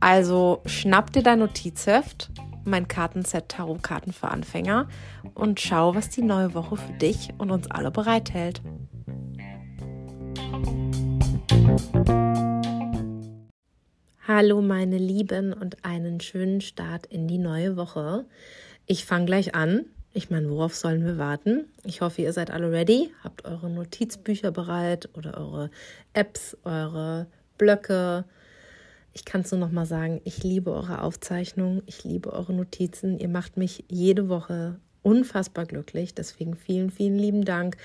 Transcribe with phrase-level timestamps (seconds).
[0.00, 2.30] Also schnapp dir dein Notizheft,
[2.64, 4.88] mein Kartenset Tarotkarten für Anfänger
[5.34, 8.62] und schau, was die neue Woche für dich und uns alle bereithält.
[14.26, 18.24] Hallo meine Lieben und einen schönen Start in die neue Woche.
[18.86, 19.86] Ich fange gleich an.
[20.12, 21.64] Ich meine, worauf sollen wir warten?
[21.84, 25.70] Ich hoffe, ihr seid alle ready, habt eure Notizbücher bereit oder eure
[26.12, 28.24] Apps, eure Blöcke.
[29.12, 33.18] Ich kann es nur noch mal sagen, ich liebe eure Aufzeichnungen, ich liebe eure Notizen.
[33.18, 36.14] Ihr macht mich jede Woche unfassbar glücklich.
[36.14, 37.76] Deswegen vielen, vielen lieben Dank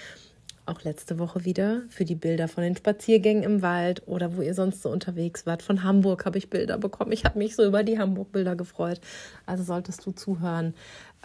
[0.65, 4.53] auch letzte Woche wieder für die Bilder von den Spaziergängen im Wald oder wo ihr
[4.53, 5.61] sonst so unterwegs wart.
[5.61, 7.11] Von Hamburg habe ich Bilder bekommen.
[7.11, 9.01] Ich habe mich so über die Hamburg-Bilder gefreut.
[9.45, 10.73] Also solltest du zuhören,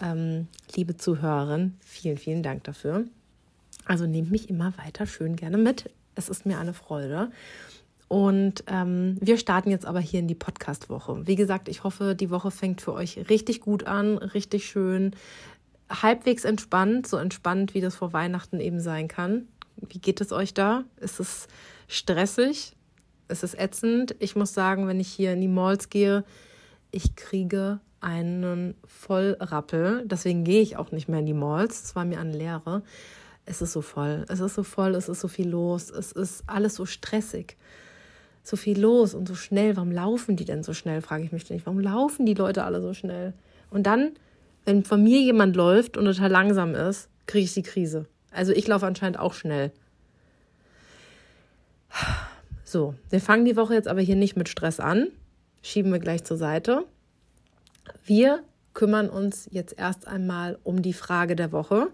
[0.01, 3.05] ähm, liebe Zuhörerin, vielen, vielen Dank dafür.
[3.85, 5.89] Also nehmt mich immer weiter schön gerne mit.
[6.15, 7.31] Es ist mir eine Freude.
[8.09, 11.27] Und ähm, wir starten jetzt aber hier in die Podcast-Woche.
[11.27, 15.15] Wie gesagt, ich hoffe, die Woche fängt für euch richtig gut an, richtig schön
[15.89, 19.47] halbwegs entspannt, so entspannt, wie das vor Weihnachten eben sein kann.
[19.77, 20.85] Wie geht es euch da?
[20.97, 21.47] Ist es
[21.87, 22.75] stressig?
[23.27, 24.15] Ist es ätzend?
[24.17, 26.23] Ich muss sagen, wenn ich hier in die Malls gehe,
[26.89, 30.03] ich kriege einen Vollrappel.
[30.07, 31.83] Deswegen gehe ich auch nicht mehr in die Malls.
[31.83, 32.81] Es war mir eine Lehre.
[33.45, 34.25] Es ist so voll.
[34.29, 34.95] Es ist so voll.
[34.95, 35.91] Es ist so viel los.
[35.91, 37.55] Es ist alles so stressig.
[38.43, 39.75] So viel los und so schnell.
[39.75, 41.65] Warum laufen die denn so schnell, frage ich mich ständig.
[41.65, 43.33] Warum laufen die Leute alle so schnell?
[43.69, 44.11] Und dann
[44.65, 48.05] wenn von mir jemand läuft und total langsam ist, kriege ich die Krise.
[48.31, 49.71] Also ich laufe anscheinend auch schnell.
[52.63, 55.07] So, wir fangen die Woche jetzt aber hier nicht mit Stress an.
[55.63, 56.85] Schieben wir gleich zur Seite.
[58.05, 58.43] Wir
[58.75, 61.87] kümmern uns jetzt erst einmal um die Frage der Woche.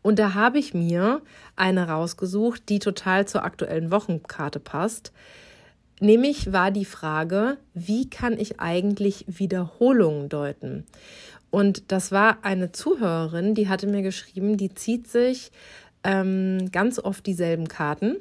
[0.00, 1.22] Und da habe ich mir
[1.56, 5.12] eine rausgesucht, die total zur aktuellen Wochenkarte passt.
[6.00, 10.86] Nämlich war die Frage, wie kann ich eigentlich Wiederholungen deuten?
[11.50, 15.50] Und das war eine Zuhörerin, die hatte mir geschrieben, die zieht sich
[16.02, 18.16] ähm, ganz oft dieselben Karten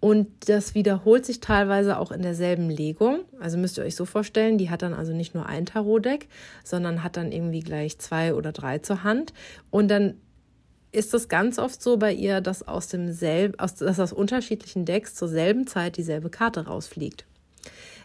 [0.00, 3.20] und das wiederholt sich teilweise auch in derselben Legung.
[3.40, 6.28] Also müsst ihr euch so vorstellen, die hat dann also nicht nur ein Tarotdeck,
[6.64, 9.32] sondern hat dann irgendwie gleich zwei oder drei zur Hand
[9.70, 10.14] und dann
[10.94, 15.14] ist es ganz oft so bei ihr, dass aus demselben, aus, dass aus unterschiedlichen Decks
[15.14, 17.24] zur selben Zeit dieselbe Karte rausfliegt.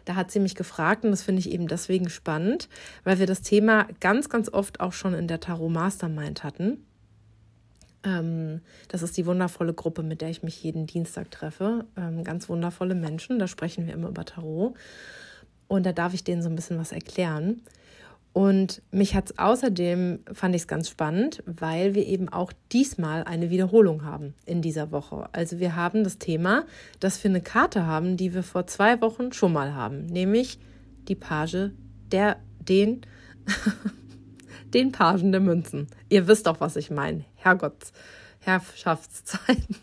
[0.05, 2.67] Da hat sie mich gefragt und das finde ich eben deswegen spannend,
[3.03, 6.83] weil wir das Thema ganz, ganz oft auch schon in der Tarot Mastermind hatten.
[8.03, 11.85] Ähm, das ist die wundervolle Gruppe, mit der ich mich jeden Dienstag treffe.
[11.97, 14.73] Ähm, ganz wundervolle Menschen, da sprechen wir immer über Tarot.
[15.67, 17.61] Und da darf ich denen so ein bisschen was erklären.
[18.39, 23.25] Und mich hat es außerdem, fand ich es ganz spannend, weil wir eben auch diesmal
[23.25, 25.27] eine Wiederholung haben in dieser Woche.
[25.33, 26.63] Also wir haben das Thema,
[27.01, 30.57] dass wir eine Karte haben, die wir vor zwei Wochen schon mal haben, nämlich
[31.09, 31.71] die Page
[32.13, 33.01] der, den,
[34.73, 35.87] den Pagen der Münzen.
[36.07, 37.25] Ihr wisst doch, was ich meine.
[37.35, 37.91] Herrgott,
[38.39, 39.75] Herrschaftszeiten.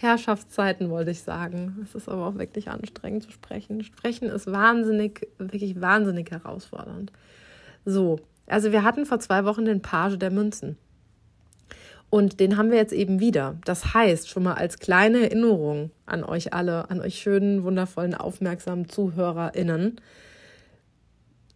[0.00, 1.78] Herrschaftszeiten wollte ich sagen.
[1.84, 3.82] Es ist aber auch wirklich anstrengend zu sprechen.
[3.82, 7.12] Sprechen ist wahnsinnig, wirklich wahnsinnig herausfordernd.
[7.84, 10.76] So, also wir hatten vor zwei Wochen den Page der Münzen.
[12.08, 13.56] Und den haben wir jetzt eben wieder.
[13.64, 18.88] Das heißt, schon mal als kleine Erinnerung an euch alle, an euch schönen, wundervollen, aufmerksamen
[18.88, 20.00] ZuhörerInnen.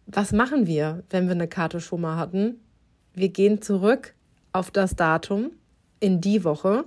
[0.07, 2.59] Was machen wir, wenn wir eine Karte schon mal hatten?
[3.13, 4.13] Wir gehen zurück
[4.51, 5.51] auf das Datum
[6.01, 6.83] in die Woche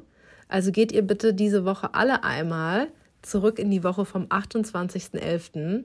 [0.49, 2.89] also geht ihr bitte diese Woche alle einmal
[3.23, 5.85] zurück in die Woche vom 28.11.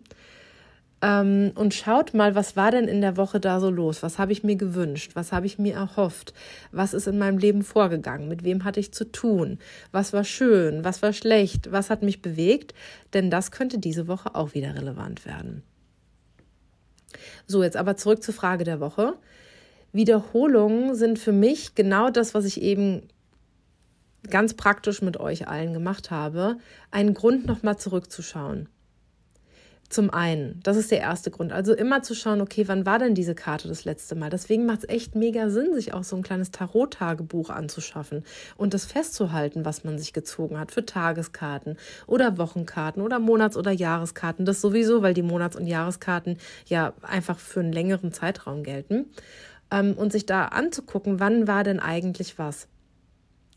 [1.02, 4.04] Ähm, und schaut mal, was war denn in der Woche da so los?
[4.04, 5.12] Was habe ich mir gewünscht?
[5.14, 6.34] Was habe ich mir erhofft?
[6.72, 8.28] Was ist in meinem Leben vorgegangen?
[8.28, 9.60] Mit wem hatte ich zu tun?
[9.92, 10.84] Was war schön?
[10.84, 11.72] Was war schlecht?
[11.72, 12.74] Was hat mich bewegt?
[13.14, 15.64] Denn das könnte diese Woche auch wieder relevant werden.
[17.48, 19.14] So, jetzt aber zurück zur Frage der Woche.
[19.94, 23.08] Wiederholungen sind für mich genau das, was ich eben
[24.30, 26.58] ganz praktisch mit euch allen gemacht habe,
[26.92, 28.70] einen Grund nochmal zurückzuschauen.
[29.90, 31.52] Zum einen, das ist der erste Grund.
[31.52, 34.30] Also immer zu schauen, okay, wann war denn diese Karte das letzte Mal?
[34.30, 38.24] Deswegen macht es echt mega Sinn, sich auch so ein kleines Tarot-Tagebuch anzuschaffen
[38.56, 41.76] und das festzuhalten, was man sich gezogen hat für Tageskarten
[42.06, 44.46] oder Wochenkarten oder Monats- oder Jahreskarten.
[44.46, 46.38] Das sowieso, weil die Monats- und Jahreskarten
[46.68, 49.08] ja einfach für einen längeren Zeitraum gelten.
[49.72, 52.68] Ähm, und sich da anzugucken, wann war denn eigentlich was?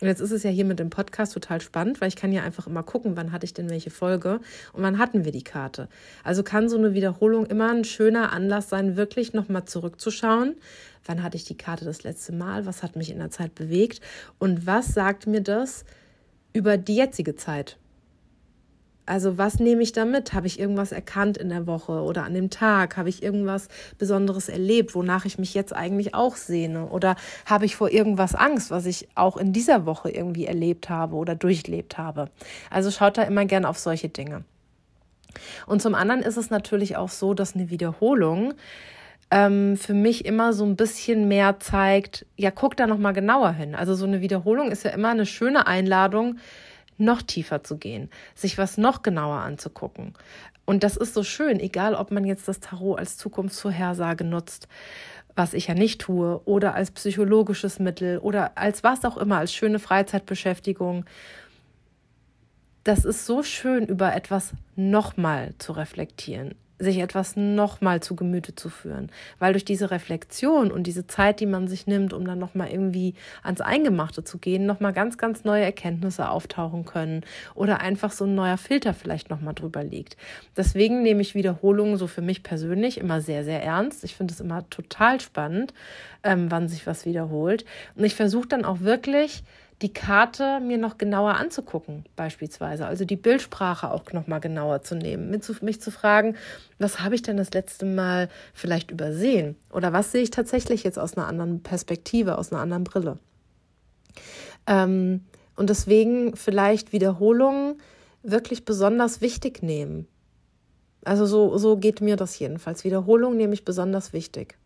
[0.03, 2.43] Und jetzt ist es ja hier mit dem Podcast total spannend, weil ich kann ja
[2.43, 4.41] einfach immer gucken, wann hatte ich denn welche Folge
[4.73, 5.87] und wann hatten wir die Karte.
[6.25, 10.57] Also kann so eine Wiederholung immer ein schöner Anlass sein, wirklich nochmal zurückzuschauen.
[11.05, 12.65] Wann hatte ich die Karte das letzte Mal?
[12.65, 14.01] Was hat mich in der Zeit bewegt?
[14.39, 15.85] Und was sagt mir das
[16.51, 17.77] über die jetzige Zeit?
[19.05, 20.33] Also was nehme ich da mit?
[20.33, 22.95] Habe ich irgendwas erkannt in der Woche oder an dem Tag?
[22.95, 23.67] Habe ich irgendwas
[23.97, 26.87] Besonderes erlebt, wonach ich mich jetzt eigentlich auch sehne?
[26.87, 27.15] Oder
[27.45, 31.35] habe ich vor irgendwas Angst, was ich auch in dieser Woche irgendwie erlebt habe oder
[31.35, 32.29] durchlebt habe?
[32.69, 34.45] Also schaut da immer gern auf solche Dinge.
[35.65, 38.53] Und zum anderen ist es natürlich auch so, dass eine Wiederholung
[39.31, 43.75] ähm, für mich immer so ein bisschen mehr zeigt, ja, guck da nochmal genauer hin.
[43.75, 46.37] Also so eine Wiederholung ist ja immer eine schöne Einladung,
[46.97, 50.13] noch tiefer zu gehen, sich was noch genauer anzugucken.
[50.65, 54.67] Und das ist so schön, egal ob man jetzt das Tarot als Zukunftsvorhersage nutzt,
[55.35, 59.53] was ich ja nicht tue, oder als psychologisches Mittel oder als was auch immer, als
[59.53, 61.05] schöne Freizeitbeschäftigung.
[62.83, 68.69] Das ist so schön, über etwas nochmal zu reflektieren, sich etwas nochmal zu Gemüte zu
[68.69, 69.11] führen.
[69.39, 73.13] Weil durch diese Reflexion und diese Zeit, die man sich nimmt, um dann nochmal irgendwie
[73.43, 77.21] ans Eingemachte zu gehen, nochmal ganz, ganz neue Erkenntnisse auftauchen können
[77.55, 80.17] oder einfach so ein neuer Filter vielleicht nochmal drüber liegt.
[80.57, 84.03] Deswegen nehme ich Wiederholungen so für mich persönlich immer sehr, sehr ernst.
[84.03, 85.73] Ich finde es immer total spannend,
[86.23, 87.65] ähm, wann sich was wiederholt.
[87.95, 89.43] Und ich versuche dann auch wirklich,
[89.81, 92.85] die Karte mir noch genauer anzugucken, beispielsweise.
[92.85, 95.29] Also die Bildsprache auch noch mal genauer zu nehmen,
[95.61, 96.35] mich zu fragen,
[96.79, 99.55] was habe ich denn das letzte Mal vielleicht übersehen?
[99.71, 103.19] Oder was sehe ich tatsächlich jetzt aus einer anderen Perspektive, aus einer anderen Brille?
[104.67, 105.25] Ähm,
[105.55, 107.81] und deswegen vielleicht Wiederholungen
[108.23, 110.07] wirklich besonders wichtig nehmen.
[111.03, 112.83] Also so, so geht mir das jedenfalls.
[112.83, 114.57] Wiederholung nehme ich besonders wichtig.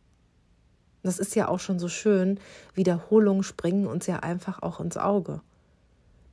[1.07, 2.37] Das ist ja auch schon so schön.
[2.75, 5.39] Wiederholungen springen uns ja einfach auch ins Auge.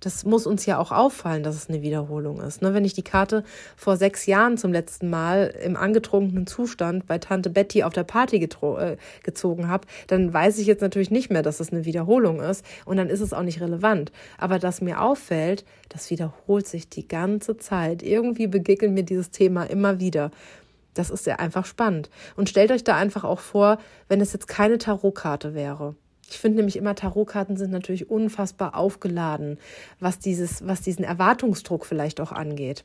[0.00, 2.60] Das muss uns ja auch auffallen, dass es eine Wiederholung ist.
[2.60, 2.74] Ne?
[2.74, 3.44] Wenn ich die Karte
[3.76, 8.36] vor sechs Jahren zum letzten Mal im angetrunkenen Zustand bei Tante Betty auf der Party
[8.36, 12.66] äh, gezogen habe, dann weiß ich jetzt natürlich nicht mehr, dass es eine Wiederholung ist
[12.84, 14.12] und dann ist es auch nicht relevant.
[14.36, 18.02] Aber dass mir auffällt, das wiederholt sich die ganze Zeit.
[18.02, 20.32] Irgendwie begegnet mir dieses Thema immer wieder.
[20.94, 22.10] Das ist ja einfach spannend.
[22.36, 25.94] Und stellt euch da einfach auch vor, wenn es jetzt keine Tarotkarte wäre.
[26.30, 29.58] Ich finde nämlich immer, Tarotkarten sind natürlich unfassbar aufgeladen,
[30.00, 32.84] was, dieses, was diesen Erwartungsdruck vielleicht auch angeht.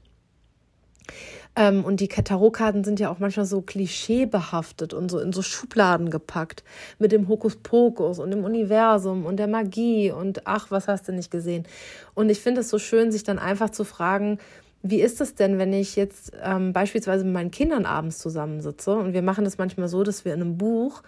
[1.55, 6.11] Ähm, und die Tarotkarten sind ja auch manchmal so klischeebehaftet und so in so Schubladen
[6.11, 6.63] gepackt
[6.99, 11.31] mit dem Hokuspokus und dem Universum und der Magie und ach, was hast du nicht
[11.31, 11.65] gesehen?
[12.13, 14.37] Und ich finde es so schön, sich dann einfach zu fragen,
[14.81, 19.13] wie ist es denn, wenn ich jetzt ähm, beispielsweise mit meinen Kindern abends zusammensitze und
[19.13, 21.03] wir machen das manchmal so, dass wir in einem Buch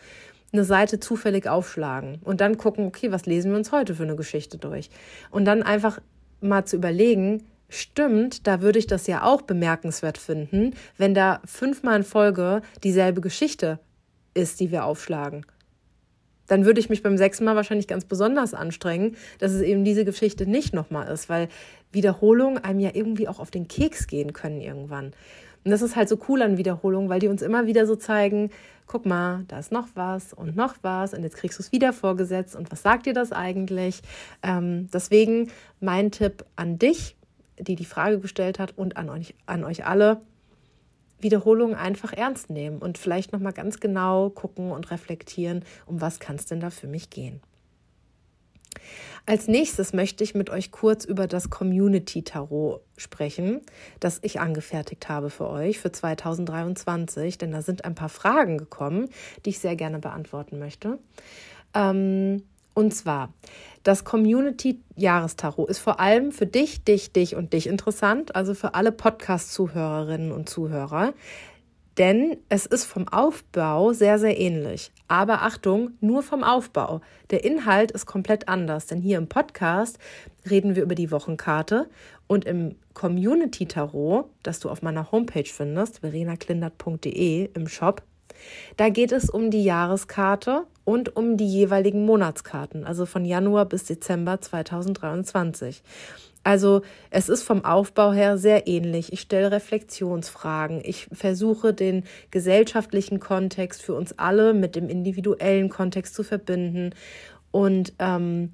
[0.52, 4.18] eine Seite zufällig aufschlagen und dann gucken, okay, was lesen wir uns heute für eine
[4.18, 4.90] Geschichte durch?
[5.30, 6.00] Und dann einfach
[6.42, 11.98] mal zu überlegen, stimmt, da würde ich das ja auch bemerkenswert finden, wenn da fünfmal
[11.98, 13.80] in Folge dieselbe Geschichte
[14.34, 15.46] ist, die wir aufschlagen
[16.48, 20.06] dann würde ich mich beim sechsten Mal wahrscheinlich ganz besonders anstrengen, dass es eben diese
[20.06, 21.48] Geschichte nicht nochmal ist, weil
[21.92, 25.14] Wiederholungen einem ja irgendwie auch auf den Keks gehen können irgendwann.
[25.64, 28.50] Und das ist halt so cool an Wiederholungen, weil die uns immer wieder so zeigen,
[28.88, 31.94] guck mal, da ist noch was und noch was und jetzt kriegst du es wieder
[31.94, 34.02] vorgesetzt und was sagt dir das eigentlich?
[34.44, 37.16] Ähm, deswegen mein Tipp an dich,
[37.58, 40.20] die die Frage gestellt hat und an euch, an euch alle,
[41.24, 46.36] Wiederholungen einfach ernst nehmen und vielleicht nochmal ganz genau gucken und reflektieren, um was kann
[46.36, 47.42] es denn da für mich gehen.
[49.26, 53.62] Als nächstes möchte ich mit euch kurz über das Community Tarot sprechen,
[54.00, 59.10] das ich angefertigt habe für euch für 2023, denn da sind ein paar Fragen gekommen,
[59.46, 60.98] die ich sehr gerne beantworten möchte.
[61.74, 63.34] Ähm, und zwar,
[63.84, 68.92] das Community-Jahrestarot ist vor allem für dich, dich, dich und dich interessant, also für alle
[68.92, 71.14] Podcast-Zuhörerinnen und Zuhörer.
[71.98, 74.92] Denn es ist vom Aufbau sehr, sehr ähnlich.
[75.10, 77.02] Aber Achtung, nur vom Aufbau.
[77.32, 80.00] Der Inhalt ist komplett anders, denn hier im Podcast
[80.50, 81.90] reden wir über die Wochenkarte
[82.28, 88.04] und im Community Tarot, das du auf meiner Homepage findest, verenaklindert.de im Shop,
[88.78, 93.86] da geht es um die Jahreskarte und um die jeweiligen Monatskarten, also von Januar bis
[93.86, 95.84] Dezember 2023.
[96.44, 99.14] Also es ist vom Aufbau her sehr ähnlich.
[99.14, 100.82] Ich stelle Reflexionsfragen.
[100.84, 106.96] Ich versuche den gesellschaftlichen Kontext für uns alle mit dem individuellen Kontext zu verbinden.
[107.52, 108.54] Und ähm,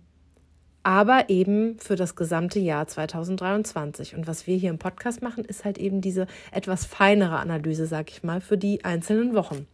[0.83, 4.15] aber eben für das gesamte Jahr 2023.
[4.15, 8.09] Und was wir hier im Podcast machen, ist halt eben diese etwas feinere Analyse, sag
[8.09, 9.67] ich mal, für die einzelnen Wochen.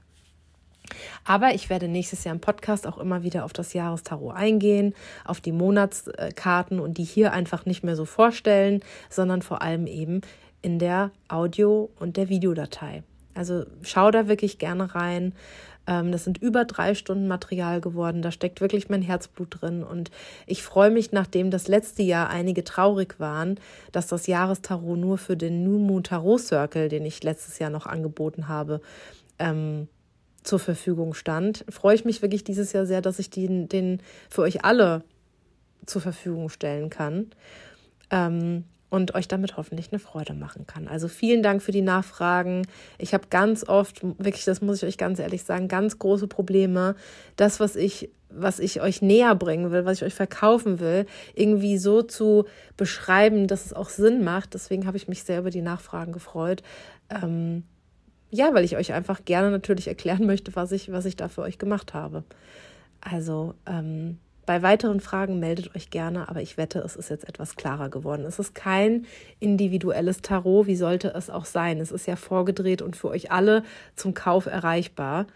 [1.26, 4.94] Aber ich werde nächstes Jahr im Podcast auch immer wieder auf das Jahrestarot eingehen,
[5.26, 10.22] auf die Monatskarten und die hier einfach nicht mehr so vorstellen, sondern vor allem eben
[10.62, 13.04] in der Audio- und der Videodatei.
[13.36, 15.34] Also schau da wirklich gerne rein.
[15.88, 18.22] Ähm, das sind über drei Stunden Material geworden.
[18.22, 19.84] Da steckt wirklich mein Herzblut drin.
[19.84, 20.12] Und
[20.46, 23.60] ich freue mich, nachdem das letzte Jahr einige traurig waren,
[23.92, 27.86] dass das Jahrestarot nur für den New Moon Tarot Circle, den ich letztes Jahr noch
[27.86, 28.82] angeboten habe,
[29.40, 29.88] ähm,
[30.44, 34.42] zur Verfügung stand, freue ich mich wirklich dieses Jahr sehr, dass ich den, den für
[34.42, 35.04] euch alle
[35.86, 37.28] zur Verfügung stellen kann
[38.10, 40.88] ähm, und euch damit hoffentlich eine Freude machen kann.
[40.88, 42.68] Also vielen Dank für die Nachfragen.
[42.98, 46.96] Ich habe ganz oft, wirklich, das muss ich euch ganz ehrlich sagen, ganz große Probleme,
[47.36, 51.78] das, was ich was ich euch näher bringen will, was ich euch verkaufen will, irgendwie
[51.78, 52.46] so zu
[52.78, 54.56] beschreiben, dass es auch Sinn macht.
[54.56, 56.64] Deswegen habe ich mich sehr über die Nachfragen gefreut.
[57.10, 57.64] Ähm,
[58.34, 61.42] ja, weil ich euch einfach gerne natürlich erklären möchte, was ich, was ich da für
[61.42, 62.24] euch gemacht habe.
[63.00, 67.56] Also ähm, bei weiteren Fragen meldet euch gerne, aber ich wette, es ist jetzt etwas
[67.56, 68.26] klarer geworden.
[68.26, 69.06] Es ist kein
[69.40, 71.80] individuelles Tarot, wie sollte es auch sein?
[71.80, 73.64] Es ist ja vorgedreht und für euch alle
[73.96, 75.28] zum Kauf erreichbar.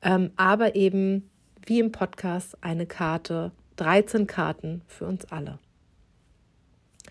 [0.00, 1.28] Ähm, aber eben
[1.66, 5.58] wie im Podcast eine Karte, 13 Karten für uns alle.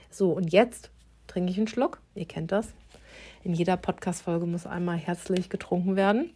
[0.10, 0.90] So, und jetzt
[1.28, 2.00] trinke ich einen Schluck.
[2.16, 2.74] Ihr kennt das.
[3.44, 6.32] In jeder Podcast-Folge muss einmal herzlich getrunken werden.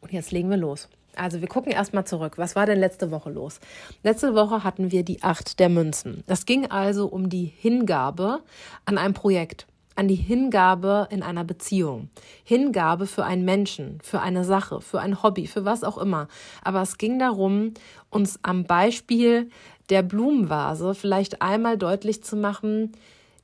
[0.00, 0.88] Und jetzt legen wir los.
[1.16, 2.38] Also wir gucken erstmal zurück.
[2.38, 3.58] Was war denn letzte Woche los?
[4.04, 6.22] Letzte Woche hatten wir die Acht der Münzen.
[6.28, 8.42] Das ging also um die Hingabe
[8.84, 9.66] an ein Projekt,
[9.96, 12.10] an die Hingabe in einer Beziehung.
[12.44, 16.28] Hingabe für einen Menschen, für eine Sache, für ein Hobby, für was auch immer.
[16.62, 17.72] Aber es ging darum,
[18.10, 19.50] uns am Beispiel
[19.90, 22.92] der Blumenvase vielleicht einmal deutlich zu machen,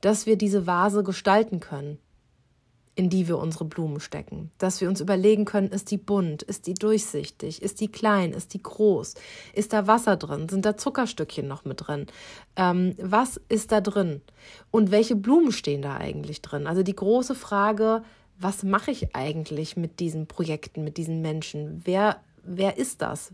[0.01, 1.97] dass wir diese Vase gestalten können,
[2.95, 4.51] in die wir unsere Blumen stecken.
[4.57, 8.53] Dass wir uns überlegen können, ist die bunt, ist die durchsichtig, ist die klein, ist
[8.53, 9.15] die groß,
[9.53, 12.07] ist da Wasser drin, sind da Zuckerstückchen noch mit drin,
[12.55, 14.21] ähm, was ist da drin
[14.69, 16.67] und welche Blumen stehen da eigentlich drin.
[16.67, 18.03] Also die große Frage,
[18.37, 21.81] was mache ich eigentlich mit diesen Projekten, mit diesen Menschen?
[21.85, 23.31] Wer, wer ist das?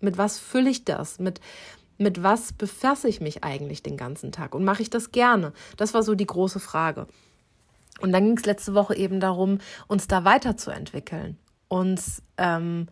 [0.00, 1.18] Mit was fülle ich das?
[1.18, 1.40] Mit
[1.98, 5.52] mit was befasse ich mich eigentlich den ganzen Tag und mache ich das gerne?
[5.76, 7.06] Das war so die große Frage.
[8.00, 11.38] Und dann ging es letzte Woche eben darum, uns da weiterzuentwickeln,
[11.68, 12.88] uns ähm,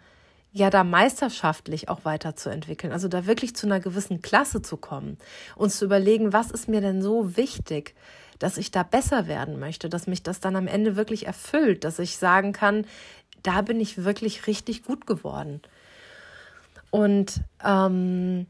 [0.53, 5.19] ja da meisterschaftlich auch weiterzuentwickeln, also da wirklich zu einer gewissen Klasse zu kommen,
[5.57, 7.95] uns zu überlegen, was ist mir denn so wichtig,
[8.39, 11.99] dass ich da besser werden möchte, dass mich das dann am Ende wirklich erfüllt, dass
[11.99, 12.87] ich sagen kann,
[13.43, 15.61] da bin ich wirklich richtig gut geworden.
[16.91, 18.47] Und ähm,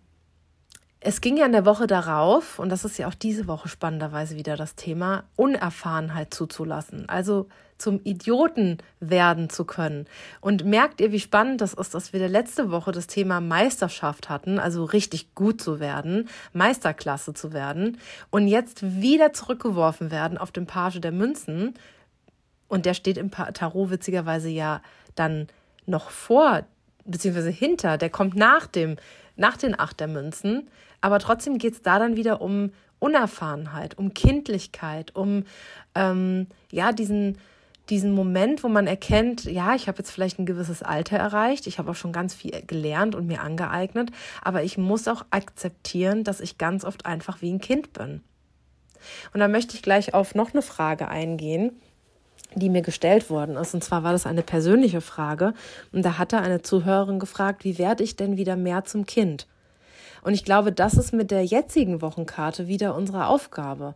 [1.06, 4.36] es ging ja in der Woche darauf, und das ist ja auch diese Woche spannenderweise
[4.36, 7.06] wieder das Thema, Unerfahrenheit zuzulassen.
[7.10, 7.46] Also
[7.76, 10.06] zum Idioten werden zu können.
[10.40, 14.58] Und merkt ihr, wie spannend das ist, dass wir letzte Woche das Thema Meisterschaft hatten,
[14.58, 17.98] also richtig gut zu werden, Meisterklasse zu werden,
[18.30, 21.74] und jetzt wieder zurückgeworfen werden auf den Page der Münzen.
[22.66, 24.80] Und der steht im Tarot witzigerweise ja
[25.16, 25.48] dann
[25.84, 26.64] noch vor,
[27.04, 28.96] beziehungsweise hinter, der kommt nach dem,
[29.36, 30.70] nach den Acht der Münzen.
[31.04, 35.44] Aber trotzdem geht es da dann wieder um Unerfahrenheit, um Kindlichkeit, um
[35.94, 37.36] ähm, ja diesen
[37.90, 41.78] diesen Moment, wo man erkennt, ja, ich habe jetzt vielleicht ein gewisses Alter erreicht, ich
[41.78, 46.40] habe auch schon ganz viel gelernt und mir angeeignet, aber ich muss auch akzeptieren, dass
[46.40, 48.22] ich ganz oft einfach wie ein Kind bin.
[49.34, 51.72] Und da möchte ich gleich auf noch eine Frage eingehen,
[52.54, 53.74] die mir gestellt worden ist.
[53.74, 55.52] Und zwar war das eine persönliche Frage.
[55.92, 59.46] Und da hatte eine Zuhörerin gefragt, wie werde ich denn wieder mehr zum Kind?
[60.24, 63.94] Und ich glaube, das ist mit der jetzigen Wochenkarte wieder unsere Aufgabe.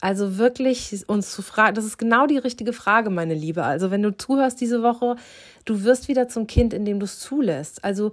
[0.00, 3.64] Also wirklich uns zu fragen, das ist genau die richtige Frage, meine Liebe.
[3.64, 5.16] Also wenn du zuhörst diese Woche,
[5.64, 7.84] du wirst wieder zum Kind, indem du es zulässt.
[7.84, 8.12] Also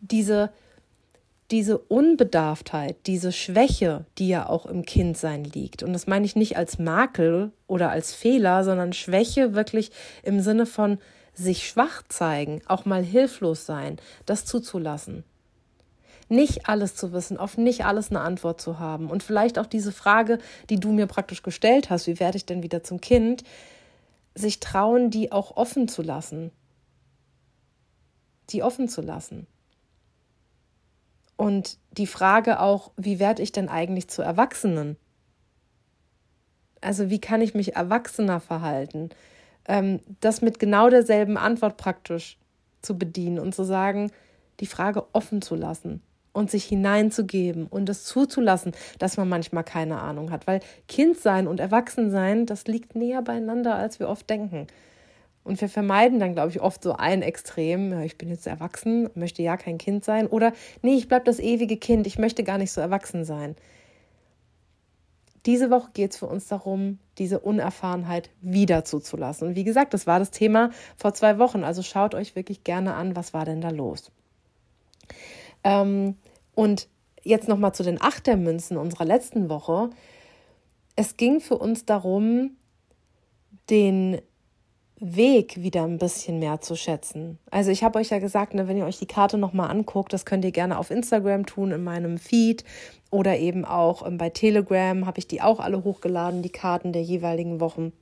[0.00, 0.50] diese,
[1.50, 5.82] diese Unbedarftheit, diese Schwäche, die ja auch im Kindsein liegt.
[5.82, 9.90] Und das meine ich nicht als Makel oder als Fehler, sondern Schwäche wirklich
[10.22, 10.98] im Sinne von
[11.34, 15.24] sich schwach zeigen, auch mal hilflos sein, das zuzulassen
[16.32, 19.92] nicht alles zu wissen, auf nicht alles eine Antwort zu haben und vielleicht auch diese
[19.92, 20.38] Frage,
[20.70, 23.44] die du mir praktisch gestellt hast, wie werde ich denn wieder zum Kind,
[24.34, 26.50] sich trauen, die auch offen zu lassen.
[28.50, 29.46] Die offen zu lassen.
[31.36, 34.96] Und die Frage auch, wie werde ich denn eigentlich zu Erwachsenen?
[36.80, 39.10] Also wie kann ich mich erwachsener verhalten?
[39.66, 42.38] Ähm, das mit genau derselben Antwort praktisch
[42.80, 44.10] zu bedienen und zu sagen,
[44.60, 50.00] die Frage offen zu lassen und sich hineinzugeben und es zuzulassen, dass man manchmal keine
[50.00, 50.46] Ahnung hat.
[50.46, 54.66] Weil Kind sein und Erwachsen sein, das liegt näher beieinander, als wir oft denken.
[55.44, 58.00] Und wir vermeiden dann, glaube ich, oft so ein Extrem.
[58.02, 60.26] Ich bin jetzt erwachsen, möchte ja kein Kind sein.
[60.26, 63.56] Oder nee, ich bleibe das ewige Kind, ich möchte gar nicht so erwachsen sein.
[65.44, 69.48] Diese Woche geht es für uns darum, diese Unerfahrenheit wieder zuzulassen.
[69.48, 71.64] Und wie gesagt, das war das Thema vor zwei Wochen.
[71.64, 74.12] Also schaut euch wirklich gerne an, was war denn da los.
[75.64, 76.16] Ähm,
[76.54, 76.88] und
[77.22, 79.90] jetzt nochmal zu den Achtermünzen unserer letzten Woche.
[80.96, 82.56] Es ging für uns darum,
[83.70, 84.20] den
[85.04, 87.38] Weg wieder ein bisschen mehr zu schätzen.
[87.50, 90.24] Also ich habe euch ja gesagt, ne, wenn ihr euch die Karte nochmal anguckt, das
[90.24, 92.64] könnt ihr gerne auf Instagram tun, in meinem Feed
[93.10, 97.02] oder eben auch ähm, bei Telegram habe ich die auch alle hochgeladen, die Karten der
[97.02, 97.92] jeweiligen Wochen.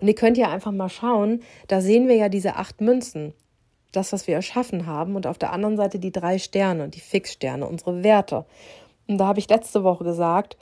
[0.00, 3.32] Und ihr könnt ja einfach mal schauen, da sehen wir ja diese acht Münzen,
[3.92, 7.66] das, was wir erschaffen haben, und auf der anderen Seite die drei Sterne, die Fixsterne,
[7.66, 8.44] unsere Werte.
[9.06, 10.56] Und da habe ich letzte Woche gesagt,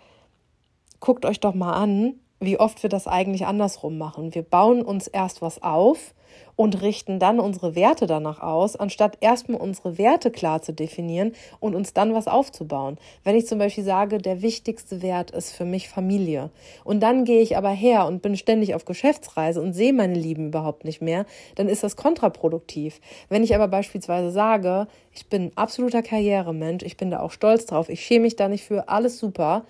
[1.01, 4.35] guckt euch doch mal an, wie oft wir das eigentlich andersrum machen.
[4.35, 6.15] Wir bauen uns erst was auf
[6.57, 11.75] und richten dann unsere Werte danach aus, anstatt erstmal unsere Werte klar zu definieren und
[11.75, 12.99] uns dann was aufzubauen.
[13.23, 16.51] Wenn ich zum Beispiel sage, der wichtigste Wert ist für mich Familie
[16.85, 20.49] und dann gehe ich aber her und bin ständig auf Geschäftsreise und sehe meine Lieben
[20.49, 23.01] überhaupt nicht mehr, dann ist das kontraproduktiv.
[23.29, 27.89] Wenn ich aber beispielsweise sage, ich bin absoluter Karrieremensch, ich bin da auch stolz drauf,
[27.89, 29.65] ich schäme mich da nicht für, alles super,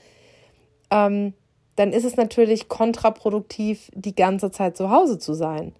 [0.90, 1.34] ähm,
[1.76, 5.75] dann ist es natürlich kontraproduktiv, die ganze Zeit zu Hause zu sein.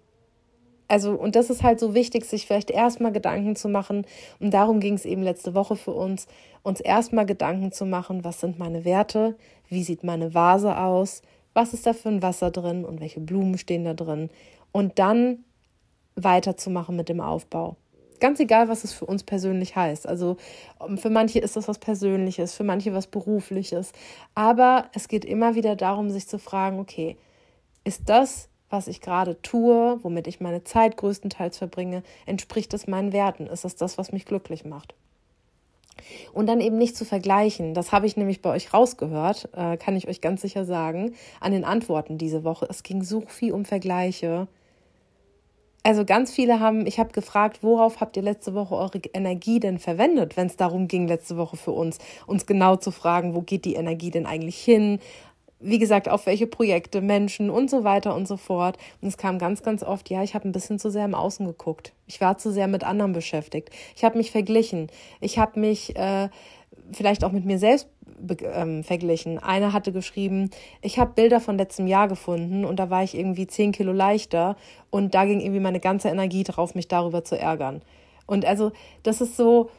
[0.89, 4.05] Also, und das ist halt so wichtig, sich vielleicht erstmal Gedanken zu machen.
[4.39, 6.27] Und darum ging es eben letzte Woche für uns,
[6.63, 9.37] uns erstmal Gedanken zu machen, was sind meine Werte,
[9.69, 11.21] wie sieht meine Vase aus,
[11.53, 14.31] was ist da für ein Wasser drin und welche Blumen stehen da drin.
[14.71, 15.45] Und dann
[16.15, 17.77] weiterzumachen mit dem Aufbau.
[18.19, 20.07] Ganz egal, was es für uns persönlich heißt.
[20.07, 20.37] Also
[20.81, 23.93] ähm, für manche ist das was Persönliches, für manche was Berufliches.
[24.33, 27.15] Aber es geht immer wieder darum, sich zu fragen, okay,
[27.83, 33.13] ist das, was ich gerade tue, womit ich meine Zeit größtenteils verbringe, entspricht es meinen
[33.13, 33.47] Werten?
[33.47, 34.93] Ist es das, was mich glücklich macht?
[36.33, 37.73] Und dann eben nicht zu vergleichen.
[37.73, 41.51] Das habe ich nämlich bei euch rausgehört, äh, kann ich euch ganz sicher sagen, an
[41.51, 42.67] den Antworten diese Woche.
[42.69, 44.47] Es ging so viel um Vergleiche
[45.83, 49.79] also ganz viele haben, ich habe gefragt, worauf habt ihr letzte Woche eure Energie denn
[49.79, 53.65] verwendet, wenn es darum ging, letzte Woche für uns, uns genau zu fragen, wo geht
[53.65, 54.99] die Energie denn eigentlich hin?
[55.59, 58.77] Wie gesagt, auf welche Projekte, Menschen und so weiter und so fort.
[59.01, 61.45] Und es kam ganz, ganz oft, ja, ich habe ein bisschen zu sehr im Außen
[61.45, 61.93] geguckt.
[62.07, 63.69] Ich war zu sehr mit anderen beschäftigt.
[63.95, 64.87] Ich habe mich verglichen.
[65.19, 66.29] Ich habe mich äh,
[66.91, 67.89] vielleicht auch mit mir selbst
[68.53, 69.37] ähm, verglichen.
[69.37, 70.49] Eine hatte geschrieben,
[70.81, 74.55] ich habe Bilder von letztem Jahr gefunden und da war ich irgendwie zehn Kilo leichter
[74.89, 77.81] und da ging irgendwie meine ganze Energie drauf, mich darüber zu ärgern.
[78.25, 78.71] Und also
[79.03, 79.69] das ist so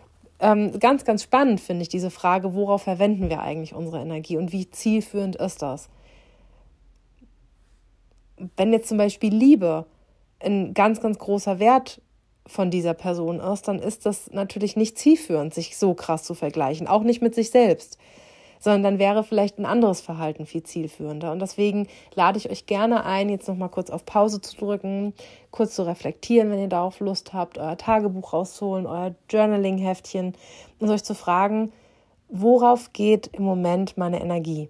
[0.41, 4.53] ähm, ganz, ganz spannend, finde ich, diese Frage, worauf verwenden wir eigentlich unsere Energie und
[4.53, 5.89] wie zielführend ist das?
[8.57, 9.87] Wenn jetzt zum Beispiel Liebe
[10.43, 12.01] ein ganz, ganz großer Wert
[12.47, 16.87] von dieser Person ist, dann ist das natürlich nicht zielführend, sich so krass zu vergleichen,
[16.87, 17.99] auch nicht mit sich selbst
[18.61, 21.33] sondern dann wäre vielleicht ein anderes Verhalten viel zielführender.
[21.33, 25.15] Und deswegen lade ich euch gerne ein, jetzt nochmal kurz auf Pause zu drücken,
[25.51, 30.35] kurz zu reflektieren, wenn ihr darauf Lust habt, euer Tagebuch rauszuholen, euer Journaling-Heftchen
[30.79, 31.73] und euch zu fragen,
[32.29, 34.69] worauf geht im Moment meine Energie?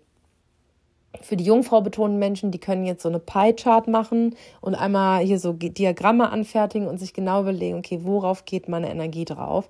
[1.20, 5.40] Für die Jungfrau betonten Menschen, die können jetzt so eine Pie-Chart machen und einmal hier
[5.40, 9.68] so Diagramme anfertigen und sich genau überlegen, okay, worauf geht meine Energie drauf?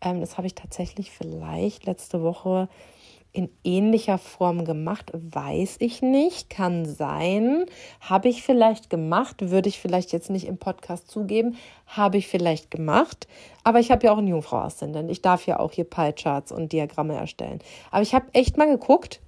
[0.00, 2.70] Ähm, das habe ich tatsächlich vielleicht letzte Woche
[3.32, 5.10] in ähnlicher Form gemacht?
[5.12, 6.50] Weiß ich nicht.
[6.50, 7.66] Kann sein.
[8.00, 9.50] Habe ich vielleicht gemacht.
[9.50, 11.56] Würde ich vielleicht jetzt nicht im Podcast zugeben.
[11.86, 13.28] Habe ich vielleicht gemacht.
[13.62, 15.10] Aber ich habe ja auch einen Jungfrau-Aszendent.
[15.10, 17.60] Ich darf ja auch hier Pie-Charts und Diagramme erstellen.
[17.90, 19.20] Aber ich habe echt mal geguckt.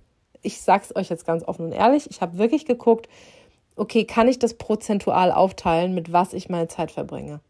[0.42, 2.10] Ich sage es euch jetzt ganz offen und ehrlich.
[2.10, 3.08] Ich habe wirklich geguckt,
[3.76, 7.40] okay, kann ich das prozentual aufteilen, mit was ich meine Zeit verbringe?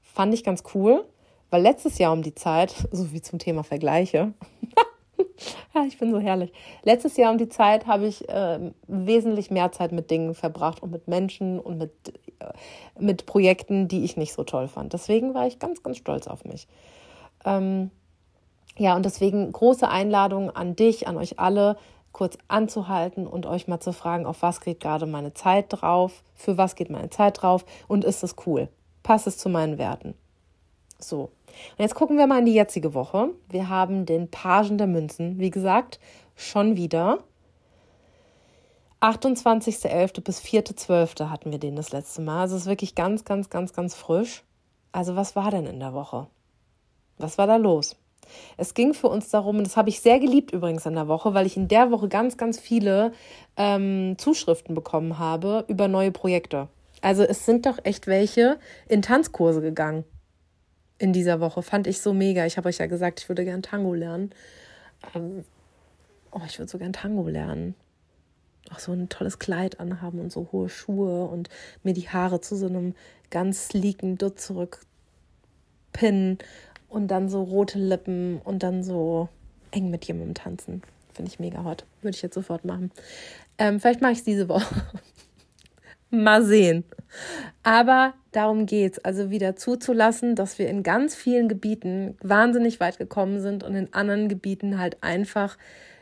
[0.00, 1.04] Fand ich ganz cool,
[1.50, 4.32] weil letztes Jahr um die Zeit, so wie zum Thema Vergleiche,
[5.74, 6.52] ja, ich bin so herrlich.
[6.82, 10.90] Letztes Jahr um die Zeit habe ich äh, wesentlich mehr Zeit mit Dingen verbracht und
[10.90, 11.92] mit Menschen und mit,
[12.40, 12.52] äh,
[12.98, 14.92] mit Projekten, die ich nicht so toll fand.
[14.92, 16.66] Deswegen war ich ganz, ganz stolz auf mich.
[17.44, 17.90] Ähm,
[18.76, 21.76] ja, und deswegen große Einladung an dich, an euch alle,
[22.12, 26.56] kurz anzuhalten und euch mal zu fragen, auf was geht gerade meine Zeit drauf, für
[26.56, 28.68] was geht meine Zeit drauf und ist es cool?
[29.02, 30.14] Passt es zu meinen Werten?
[30.98, 31.30] So.
[31.76, 33.30] Und jetzt gucken wir mal in die jetzige Woche.
[33.48, 35.98] Wir haben den Pagen der Münzen, wie gesagt,
[36.36, 37.18] schon wieder.
[39.00, 40.22] 28.11.
[40.22, 41.28] bis 4.12.
[41.28, 42.42] hatten wir den das letzte Mal.
[42.42, 44.44] Also es ist wirklich ganz, ganz, ganz, ganz frisch.
[44.92, 46.28] Also was war denn in der Woche?
[47.18, 47.96] Was war da los?
[48.56, 51.34] Es ging für uns darum, und das habe ich sehr geliebt übrigens in der Woche,
[51.34, 53.12] weil ich in der Woche ganz, ganz viele
[53.58, 56.68] ähm, Zuschriften bekommen habe über neue Projekte.
[57.02, 60.04] Also es sind doch echt welche in Tanzkurse gegangen
[61.04, 61.62] in dieser Woche.
[61.62, 62.46] Fand ich so mega.
[62.46, 64.30] Ich habe euch ja gesagt, ich würde gern Tango lernen.
[65.14, 65.44] Ähm,
[66.32, 67.74] oh, ich würde so gern Tango lernen
[68.72, 71.48] auch so ein tolles Kleid anhaben und so hohe Schuhe und
[71.82, 72.94] mir die Haare zu so einem
[73.30, 76.38] ganz sleeken Dutt zurückpinnen
[76.88, 79.28] und dann so rote Lippen und dann so
[79.70, 80.82] eng mit jemandem tanzen.
[81.12, 81.84] Finde ich mega hot.
[82.02, 82.90] Würde ich jetzt sofort machen.
[83.58, 84.64] Ähm, vielleicht mache ich es diese Woche.
[86.22, 86.84] Mal sehen.
[87.62, 92.98] Aber darum geht es, also wieder zuzulassen, dass wir in ganz vielen Gebieten wahnsinnig weit
[92.98, 95.56] gekommen sind und in anderen Gebieten halt einfach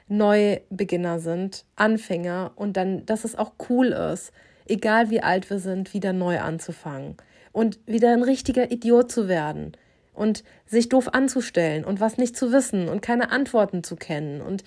[0.08, 4.32] Neubeginner sind, Anfänger und dann, dass es auch cool ist,
[4.66, 7.16] egal wie alt wir sind, wieder neu anzufangen
[7.52, 9.72] und wieder ein richtiger Idiot zu werden
[10.12, 14.64] und sich doof anzustellen und was nicht zu wissen und keine Antworten zu kennen und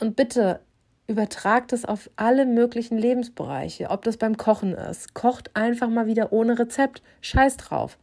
[0.00, 0.60] und bitte
[1.10, 5.12] übertragt es auf alle möglichen Lebensbereiche, ob das beim Kochen ist.
[5.12, 7.02] Kocht einfach mal wieder ohne Rezept.
[7.20, 7.98] Scheiß drauf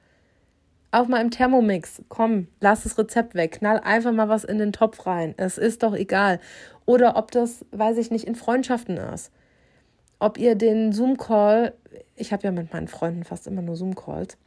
[0.91, 4.71] auch mal im Thermomix, komm, lass das Rezept weg, knall einfach mal was in den
[4.71, 5.33] Topf rein.
[5.37, 6.39] Es ist doch egal.
[6.85, 9.31] Oder ob das, weiß ich nicht, in Freundschaften ist.
[10.19, 11.73] Ob ihr den Zoom-Call,
[12.15, 14.37] ich habe ja mit meinen Freunden fast immer nur Zoom-Calls,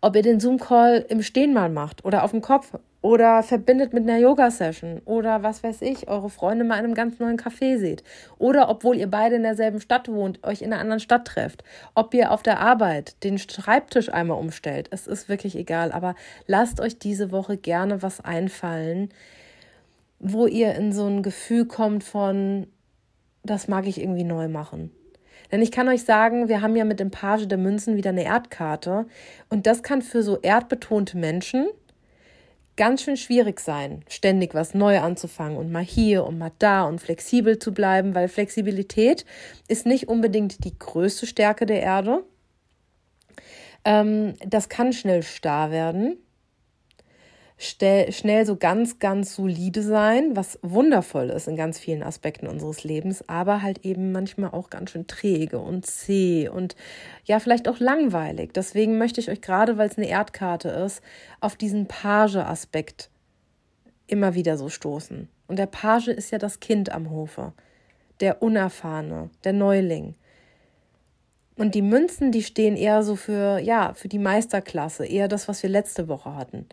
[0.00, 4.08] ob ihr den Zoom-Call im Stehen mal macht oder auf dem Kopf oder verbindet mit
[4.08, 5.02] einer Yoga-Session.
[5.04, 8.02] Oder was weiß ich, eure Freunde mal in einem ganz neuen Café seht.
[8.38, 11.62] Oder obwohl ihr beide in derselben Stadt wohnt, euch in einer anderen Stadt trefft,
[11.94, 16.14] ob ihr auf der Arbeit den Schreibtisch einmal umstellt, es ist wirklich egal, aber
[16.46, 19.10] lasst euch diese Woche gerne was einfallen,
[20.18, 22.66] wo ihr in so ein Gefühl kommt von,
[23.44, 24.90] das mag ich irgendwie neu machen.
[25.52, 28.24] Denn ich kann euch sagen, wir haben ja mit dem Page der Münzen wieder eine
[28.24, 29.06] Erdkarte.
[29.48, 31.68] Und das kann für so erdbetonte Menschen,
[32.78, 37.00] ganz schön schwierig sein, ständig was neu anzufangen und mal hier und mal da und
[37.00, 39.26] flexibel zu bleiben, weil Flexibilität
[39.66, 42.24] ist nicht unbedingt die größte Stärke der Erde.
[43.84, 46.16] Ähm, das kann schnell starr werden
[47.58, 53.28] schnell so ganz, ganz solide sein, was wundervoll ist in ganz vielen Aspekten unseres Lebens,
[53.28, 56.76] aber halt eben manchmal auch ganz schön träge und zäh und
[57.24, 58.52] ja, vielleicht auch langweilig.
[58.54, 61.02] Deswegen möchte ich euch gerade, weil es eine Erdkarte ist,
[61.40, 63.10] auf diesen Page-Aspekt
[64.06, 65.28] immer wieder so stoßen.
[65.48, 67.52] Und der Page ist ja das Kind am Hofe,
[68.20, 70.14] der Unerfahrene, der Neuling.
[71.56, 75.64] Und die Münzen, die stehen eher so für, ja, für die Meisterklasse, eher das, was
[75.64, 76.68] wir letzte Woche hatten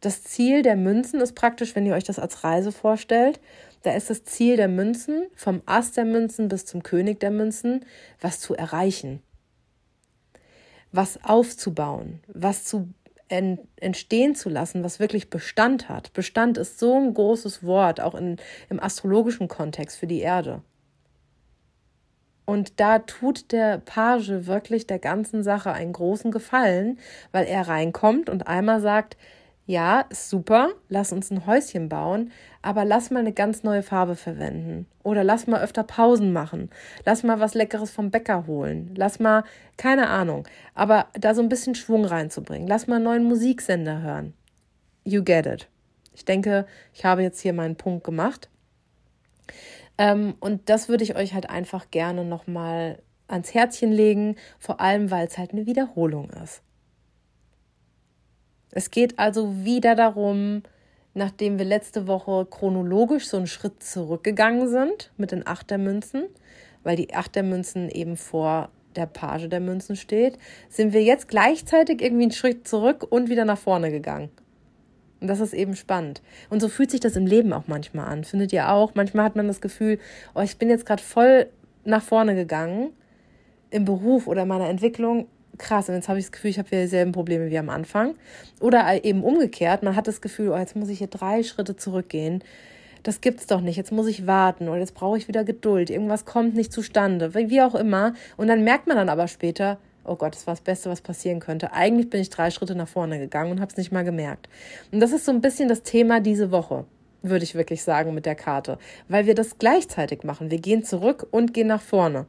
[0.00, 3.40] das Ziel der Münzen ist praktisch, wenn ihr euch das als Reise vorstellt,
[3.82, 7.84] da ist das Ziel der Münzen, vom Ass der Münzen bis zum König der Münzen,
[8.20, 9.22] was zu erreichen,
[10.92, 12.88] was aufzubauen, was zu
[13.28, 16.14] entstehen zu lassen, was wirklich Bestand hat.
[16.14, 18.38] Bestand ist so ein großes Wort, auch in,
[18.70, 20.62] im astrologischen Kontext für die Erde.
[22.46, 26.98] Und da tut der Page wirklich der ganzen Sache einen großen Gefallen,
[27.30, 29.18] weil er reinkommt und einmal sagt,
[29.68, 34.86] ja, super, lass uns ein Häuschen bauen, aber lass mal eine ganz neue Farbe verwenden.
[35.02, 36.70] Oder lass mal öfter Pausen machen.
[37.04, 38.94] Lass mal was Leckeres vom Bäcker holen.
[38.96, 39.44] Lass mal,
[39.76, 42.66] keine Ahnung, aber da so ein bisschen Schwung reinzubringen.
[42.66, 44.32] Lass mal einen neuen Musiksender hören.
[45.04, 45.68] You get it.
[46.14, 48.48] Ich denke, ich habe jetzt hier meinen Punkt gemacht.
[49.98, 55.10] Ähm, und das würde ich euch halt einfach gerne nochmal ans Herzchen legen, vor allem
[55.10, 56.62] weil es halt eine Wiederholung ist.
[58.70, 60.62] Es geht also wieder darum,
[61.14, 66.24] nachdem wir letzte Woche chronologisch so einen Schritt zurückgegangen sind mit den Achtermünzen,
[66.82, 72.24] weil die Achtermünzen eben vor der Page der Münzen steht, sind wir jetzt gleichzeitig irgendwie
[72.24, 74.30] einen Schritt zurück und wieder nach vorne gegangen.
[75.20, 76.22] Und das ist eben spannend.
[76.48, 78.24] Und so fühlt sich das im Leben auch manchmal an.
[78.24, 78.94] Findet ihr auch?
[78.94, 79.98] Manchmal hat man das Gefühl,
[80.34, 81.48] oh, ich bin jetzt gerade voll
[81.84, 82.90] nach vorne gegangen
[83.70, 85.26] im Beruf oder meiner Entwicklung
[85.58, 88.14] krass, und jetzt habe ich das Gefühl, ich habe wieder dieselben Probleme wie am Anfang.
[88.60, 92.42] Oder eben umgekehrt, man hat das Gefühl, oh, jetzt muss ich hier drei Schritte zurückgehen.
[93.02, 93.76] Das gibt's doch nicht.
[93.76, 95.90] Jetzt muss ich warten oder jetzt brauche ich wieder Geduld.
[95.90, 98.14] Irgendwas kommt nicht zustande, wie auch immer.
[98.36, 101.40] Und dann merkt man dann aber später, oh Gott, das war das Beste, was passieren
[101.40, 101.72] könnte.
[101.72, 104.48] Eigentlich bin ich drei Schritte nach vorne gegangen und habe es nicht mal gemerkt.
[104.90, 106.84] Und das ist so ein bisschen das Thema diese Woche,
[107.22, 108.78] würde ich wirklich sagen, mit der Karte.
[109.08, 110.50] Weil wir das gleichzeitig machen.
[110.50, 112.26] Wir gehen zurück und gehen nach vorne.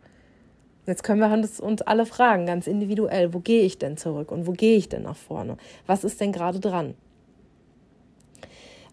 [0.85, 1.31] Jetzt können wir
[1.63, 5.03] uns, alle fragen, ganz individuell, wo gehe ich denn zurück und wo gehe ich denn
[5.03, 5.57] nach vorne?
[5.85, 6.95] Was ist denn gerade dran?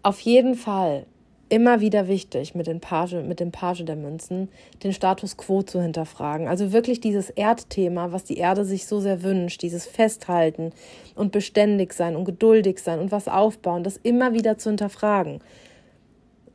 [0.03, 1.05] Auf jeden Fall
[1.49, 4.49] immer wieder wichtig, mit, den Page, mit dem Page der Münzen
[4.83, 6.47] den Status quo zu hinterfragen.
[6.47, 10.71] Also wirklich dieses Erdthema, was die Erde sich so sehr wünscht, dieses Festhalten
[11.15, 15.39] und beständig sein und geduldig sein und was aufbauen, das immer wieder zu hinterfragen.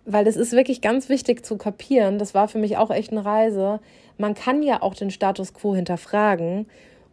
[0.04, 3.24] Weil es ist wirklich ganz wichtig zu kapieren, das war für mich auch echt eine
[3.24, 3.80] Reise.
[4.18, 6.66] Man kann ja auch den Status quo hinterfragen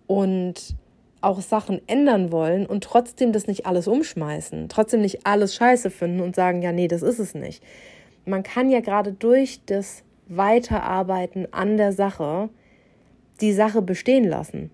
[0.08, 0.76] und
[1.22, 6.22] auch Sachen ändern wollen und trotzdem das nicht alles umschmeißen, trotzdem nicht alles scheiße finden
[6.22, 7.64] und sagen, ja, nee, das ist es nicht.
[8.26, 12.50] Man kann ja gerade durch das Weiterarbeiten an der Sache
[13.42, 14.72] die Sache bestehen lassen.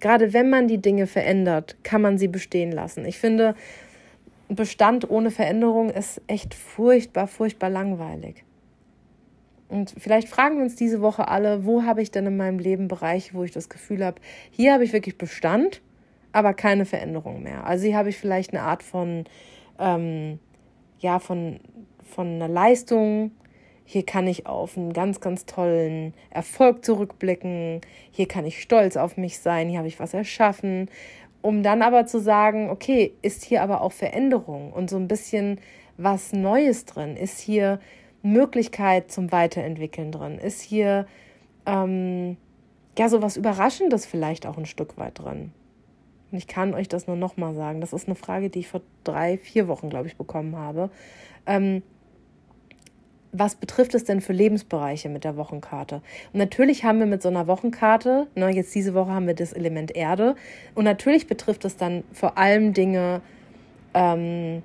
[0.00, 3.04] Gerade wenn man die Dinge verändert, kann man sie bestehen lassen.
[3.04, 3.54] Ich finde,
[4.48, 8.44] Bestand ohne Veränderung ist echt furchtbar, furchtbar langweilig.
[9.70, 12.88] Und vielleicht fragen wir uns diese Woche alle, wo habe ich denn in meinem Leben
[12.88, 15.80] Bereiche, wo ich das Gefühl habe, hier habe ich wirklich Bestand,
[16.32, 17.64] aber keine Veränderung mehr.
[17.64, 19.24] Also hier habe ich vielleicht eine Art von,
[19.78, 20.40] ähm,
[20.98, 21.60] ja, von,
[22.02, 23.30] von einer Leistung.
[23.84, 27.80] Hier kann ich auf einen ganz, ganz tollen Erfolg zurückblicken.
[28.10, 29.68] Hier kann ich stolz auf mich sein.
[29.68, 30.90] Hier habe ich was erschaffen.
[31.42, 35.60] Um dann aber zu sagen, okay, ist hier aber auch Veränderung und so ein bisschen
[35.96, 37.16] was Neues drin?
[37.16, 37.78] Ist hier
[38.22, 40.38] Möglichkeit zum Weiterentwickeln drin?
[40.38, 41.06] Ist hier
[41.66, 42.36] ähm,
[42.98, 45.52] ja so was Überraschendes vielleicht auch ein Stück weit drin?
[46.30, 47.80] Und ich kann euch das nur nochmal sagen.
[47.80, 50.90] Das ist eine Frage, die ich vor drei, vier Wochen, glaube ich, bekommen habe.
[51.46, 51.82] Ähm,
[53.32, 56.02] was betrifft es denn für Lebensbereiche mit der Wochenkarte?
[56.32, 59.52] Und natürlich haben wir mit so einer Wochenkarte, ne, jetzt diese Woche haben wir das
[59.52, 60.34] Element Erde,
[60.74, 63.22] und natürlich betrifft es dann vor allem Dinge,
[63.94, 64.62] ähm,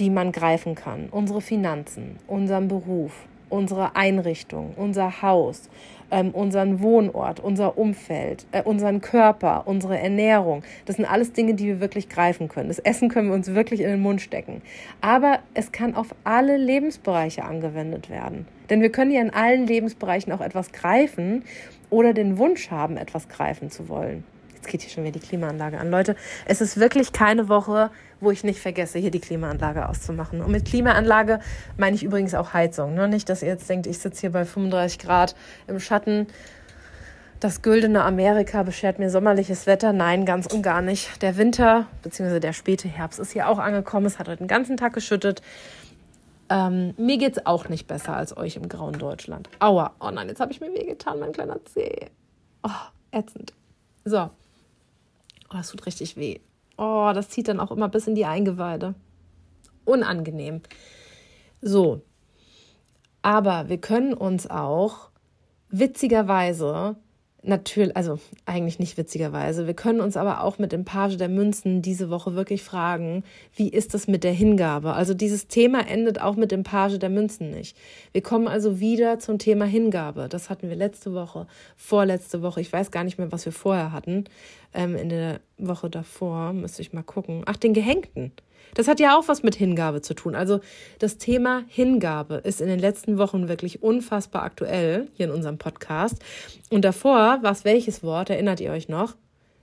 [0.00, 1.08] die man greifen kann.
[1.10, 3.12] Unsere Finanzen, unseren Beruf,
[3.50, 5.68] unsere Einrichtung, unser Haus,
[6.10, 10.62] ähm, unseren Wohnort, unser Umfeld, äh, unseren Körper, unsere Ernährung.
[10.86, 12.68] Das sind alles Dinge, die wir wirklich greifen können.
[12.68, 14.62] Das Essen können wir uns wirklich in den Mund stecken.
[15.00, 18.46] Aber es kann auf alle Lebensbereiche angewendet werden.
[18.70, 21.44] Denn wir können ja in allen Lebensbereichen auch etwas greifen
[21.90, 24.24] oder den Wunsch haben, etwas greifen zu wollen.
[24.54, 25.90] Jetzt geht hier schon wieder die Klimaanlage an.
[25.90, 30.40] Leute, es ist wirklich keine Woche, wo ich nicht vergesse, hier die Klimaanlage auszumachen.
[30.40, 31.40] Und mit Klimaanlage
[31.76, 32.94] meine ich übrigens auch Heizung.
[32.94, 33.08] Ne?
[33.08, 35.34] Nicht, dass ihr jetzt denkt, ich sitze hier bei 35 Grad
[35.66, 36.26] im Schatten.
[37.40, 39.94] Das güldene Amerika beschert mir sommerliches Wetter.
[39.94, 41.22] Nein, ganz und gar nicht.
[41.22, 42.38] Der Winter bzw.
[42.38, 44.04] der späte Herbst ist hier auch angekommen.
[44.04, 45.40] Es hat heute den ganzen Tag geschüttet.
[46.50, 49.48] Ähm, mir geht es auch nicht besser als euch im grauen Deutschland.
[49.60, 49.94] Aua.
[50.00, 52.10] Oh nein, jetzt habe ich mir wehgetan, mein kleiner Zeh.
[52.62, 52.68] Oh,
[53.12, 53.54] ätzend.
[54.04, 54.30] So.
[55.48, 56.40] Oh, das tut richtig weh.
[56.82, 58.94] Oh, das zieht dann auch immer bis in die Eingeweide.
[59.84, 60.62] Unangenehm.
[61.60, 62.00] So.
[63.20, 65.10] Aber wir können uns auch
[65.68, 66.96] witzigerweise
[67.42, 71.82] natürlich, also eigentlich nicht witzigerweise, wir können uns aber auch mit dem Page der Münzen
[71.82, 73.24] diese Woche wirklich fragen,
[73.54, 74.92] wie ist das mit der Hingabe?
[74.92, 77.76] Also dieses Thema endet auch mit dem Page der Münzen nicht.
[78.12, 80.28] Wir kommen also wieder zum Thema Hingabe.
[80.28, 83.92] Das hatten wir letzte Woche, vorletzte Woche, ich weiß gar nicht mehr, was wir vorher
[83.92, 84.24] hatten
[84.74, 87.42] ähm, in der Woche davor, müsste ich mal gucken.
[87.46, 88.32] Ach, den Gehängten.
[88.74, 90.34] Das hat ja auch was mit Hingabe zu tun.
[90.34, 90.60] Also
[90.98, 96.22] das Thema Hingabe ist in den letzten Wochen wirklich unfassbar aktuell hier in unserem Podcast.
[96.70, 99.16] Und davor war es welches Wort, erinnert ihr euch noch?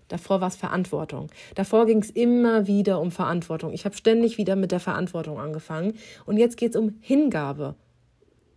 [0.08, 1.30] Davor war es Verantwortung.
[1.56, 3.74] Davor ging es immer wieder um Verantwortung.
[3.74, 5.96] Ich habe ständig wieder mit der Verantwortung angefangen.
[6.26, 7.76] Und jetzt geht es um Hingabe.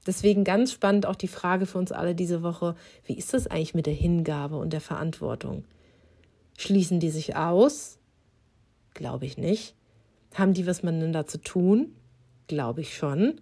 [0.06, 3.74] Deswegen ganz spannend auch die Frage für uns alle diese Woche, wie ist das eigentlich
[3.74, 5.64] mit der Hingabe und der Verantwortung?
[6.56, 7.98] Schließen die sich aus?
[8.94, 9.74] Glaube ich nicht.
[10.34, 11.94] Haben die was miteinander zu tun?
[12.46, 13.40] Glaube ich schon.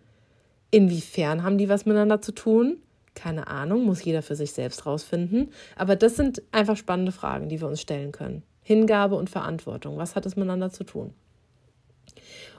[0.70, 2.78] Inwiefern haben die was miteinander zu tun?
[3.14, 5.50] Keine Ahnung, muss jeder für sich selbst rausfinden.
[5.76, 8.42] Aber das sind einfach spannende Fragen, die wir uns stellen können.
[8.62, 9.96] Hingabe und Verantwortung.
[9.96, 11.14] Was hat es miteinander zu tun?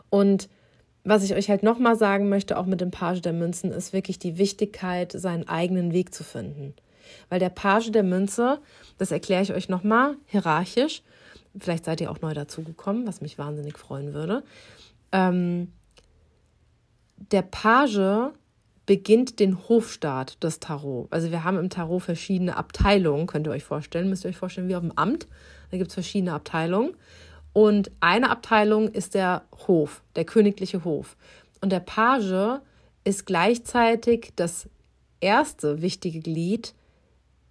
[0.09, 0.49] Und
[1.03, 4.19] was ich euch halt nochmal sagen möchte, auch mit dem Page der Münzen, ist wirklich
[4.19, 6.73] die Wichtigkeit, seinen eigenen Weg zu finden.
[7.29, 8.59] Weil der Page der Münze,
[8.97, 11.03] das erkläre ich euch nochmal, hierarchisch,
[11.59, 14.43] vielleicht seid ihr auch neu dazugekommen, was mich wahnsinnig freuen würde.
[15.11, 15.71] Ähm,
[17.31, 18.31] der Page
[18.85, 21.07] beginnt den Hofstaat des Tarot.
[21.11, 24.67] Also wir haben im Tarot verschiedene Abteilungen, könnt ihr euch vorstellen, müsst ihr euch vorstellen,
[24.67, 25.27] wie auf dem Amt.
[25.69, 26.95] Da gibt es verschiedene Abteilungen.
[27.53, 31.17] Und eine Abteilung ist der Hof, der königliche Hof.
[31.61, 32.61] Und der Page
[33.03, 34.69] ist gleichzeitig das
[35.19, 36.73] erste wichtige Glied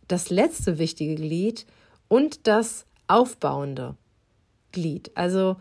[0.09, 1.67] das letzte wichtige Glied
[2.09, 3.97] und das aufbauende
[4.73, 5.11] Glied.
[5.17, 5.57] Also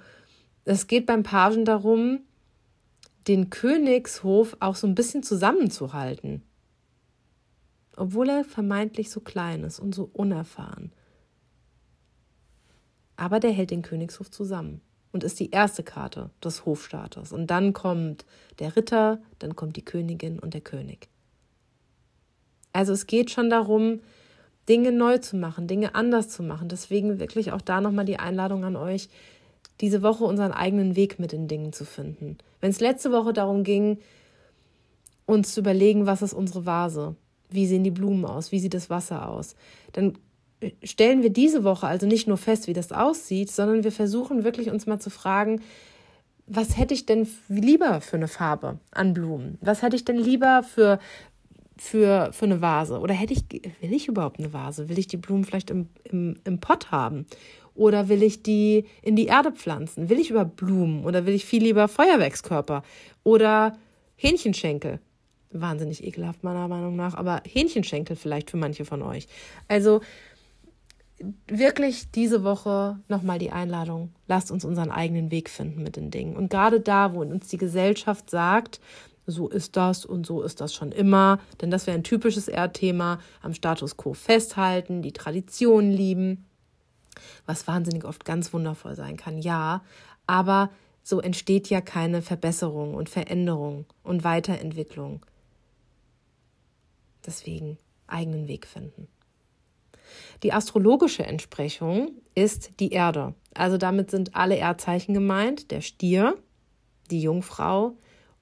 [0.65, 2.19] es geht beim Pagen darum,
[3.27, 6.43] den Königshof auch so ein bisschen zusammenzuhalten.
[7.97, 10.91] obwohl er vermeintlich so klein ist und so unerfahren.
[13.15, 14.81] Aber der hält den Königshof zusammen
[15.11, 17.33] und ist die erste Karte des Hofstaates.
[17.33, 18.25] Und dann kommt
[18.59, 21.09] der Ritter, dann kommt die Königin und der König.
[22.71, 24.01] Also es geht schon darum,
[24.69, 26.69] Dinge neu zu machen, Dinge anders zu machen.
[26.69, 29.09] Deswegen wirklich auch da nochmal die Einladung an euch,
[29.81, 32.37] diese Woche unseren eigenen Weg mit den Dingen zu finden.
[32.61, 33.99] Wenn es letzte Woche darum ging,
[35.25, 37.15] uns zu überlegen, was ist unsere Vase,
[37.49, 39.55] wie sehen die Blumen aus, wie sieht das Wasser aus,
[39.93, 40.17] dann
[40.83, 44.71] stellen wir diese Woche also nicht nur fest, wie das aussieht, sondern wir versuchen wirklich
[44.71, 45.61] uns mal zu fragen,
[46.47, 49.57] was hätte ich denn lieber für eine Farbe an Blumen?
[49.61, 50.97] Was hätte ich denn lieber für,
[51.81, 52.99] für, für eine Vase?
[52.99, 53.43] Oder hätte ich,
[53.81, 54.89] will ich überhaupt eine Vase?
[54.89, 57.25] Will ich die Blumen vielleicht im, im, im Pott haben?
[57.75, 60.09] Oder will ich die in die Erde pflanzen?
[60.09, 61.05] Will ich über Blumen?
[61.05, 62.83] Oder will ich viel lieber Feuerwerkskörper?
[63.23, 63.77] Oder
[64.15, 64.99] Hähnchenschenkel?
[65.51, 69.27] Wahnsinnig ekelhaft meiner Meinung nach, aber Hähnchenschenkel vielleicht für manche von euch.
[69.67, 70.01] Also
[71.47, 76.35] wirklich diese Woche nochmal die Einladung, lasst uns unseren eigenen Weg finden mit den Dingen.
[76.35, 78.79] Und gerade da, wo uns die Gesellschaft sagt,
[79.27, 83.19] so ist das und so ist das schon immer, denn das wäre ein typisches Erdthema,
[83.41, 86.45] am Status quo festhalten, die Tradition lieben,
[87.45, 89.83] was wahnsinnig oft ganz wundervoll sein kann, ja,
[90.25, 90.71] aber
[91.03, 95.25] so entsteht ja keine Verbesserung und Veränderung und Weiterentwicklung.
[97.25, 99.07] Deswegen eigenen Weg finden.
[100.43, 103.33] Die astrologische Entsprechung ist die Erde.
[103.53, 106.37] Also damit sind alle Erdzeichen gemeint, der Stier,
[107.09, 107.97] die Jungfrau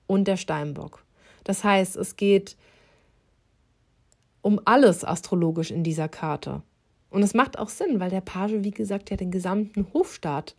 [0.08, 1.04] und der Steinbock.
[1.44, 2.58] Das heißt, es geht
[4.41, 6.62] um alles astrologisch in dieser Karte.
[7.10, 10.56] Und es macht auch Sinn, weil der Page, wie gesagt, ja den gesamten Hofstaat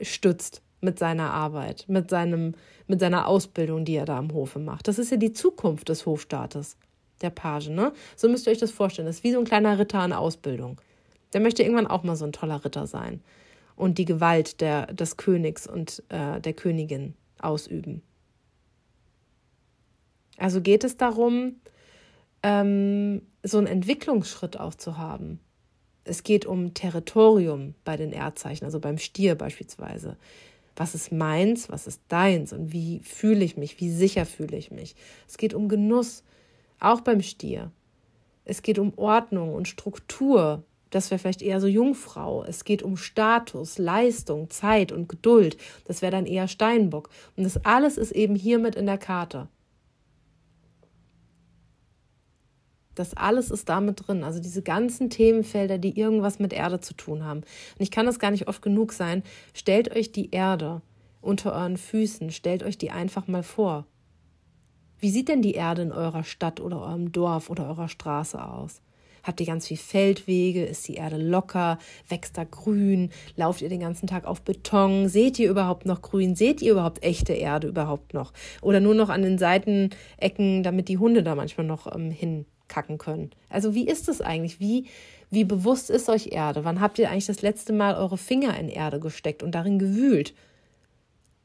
[0.00, 2.54] stützt mit seiner Arbeit, mit, seinem,
[2.86, 4.88] mit seiner Ausbildung, die er da am Hofe macht.
[4.88, 6.76] Das ist ja die Zukunft des Hofstaates
[7.20, 7.92] der Page, ne?
[8.16, 9.06] So müsst ihr euch das vorstellen.
[9.06, 10.80] Das ist wie so ein kleiner Ritter in Ausbildung.
[11.32, 13.22] Der möchte irgendwann auch mal so ein toller Ritter sein
[13.76, 18.02] und die Gewalt der, des Königs und äh, der Königin ausüben.
[20.38, 21.56] Also geht es darum,
[22.42, 25.40] ähm, so einen Entwicklungsschritt auch zu haben.
[26.04, 30.16] Es geht um Territorium bei den Erdzeichen, also beim Stier beispielsweise.
[30.74, 34.70] Was ist meins, was ist deins und wie fühle ich mich, wie sicher fühle ich
[34.70, 34.96] mich.
[35.28, 36.24] Es geht um Genuss,
[36.80, 37.70] auch beim Stier.
[38.44, 40.64] Es geht um Ordnung und Struktur.
[40.92, 42.44] Das wäre vielleicht eher so Jungfrau.
[42.44, 45.56] Es geht um Status, Leistung, Zeit und Geduld.
[45.86, 47.08] Das wäre dann eher Steinbock.
[47.34, 49.48] Und das alles ist eben hiermit in der Karte.
[52.94, 54.22] Das alles ist damit drin.
[54.22, 57.40] Also diese ganzen Themenfelder, die irgendwas mit Erde zu tun haben.
[57.40, 59.22] Und ich kann das gar nicht oft genug sein.
[59.54, 60.82] Stellt euch die Erde
[61.22, 62.30] unter euren Füßen.
[62.30, 63.86] Stellt euch die einfach mal vor.
[64.98, 68.82] Wie sieht denn die Erde in eurer Stadt oder eurem Dorf oder eurer Straße aus?
[69.22, 70.64] Habt ihr ganz viel Feldwege?
[70.64, 71.78] Ist die Erde locker?
[72.08, 73.10] Wächst da grün?
[73.36, 75.08] Lauft ihr den ganzen Tag auf Beton?
[75.08, 76.34] Seht ihr überhaupt noch grün?
[76.34, 78.32] Seht ihr überhaupt echte Erde überhaupt noch?
[78.60, 83.30] Oder nur noch an den Seitenecken, damit die Hunde da manchmal noch ähm, hinkacken können?
[83.48, 84.58] Also wie ist es eigentlich?
[84.58, 84.86] Wie,
[85.30, 86.64] wie bewusst ist euch Erde?
[86.64, 90.34] Wann habt ihr eigentlich das letzte Mal eure Finger in Erde gesteckt und darin gewühlt?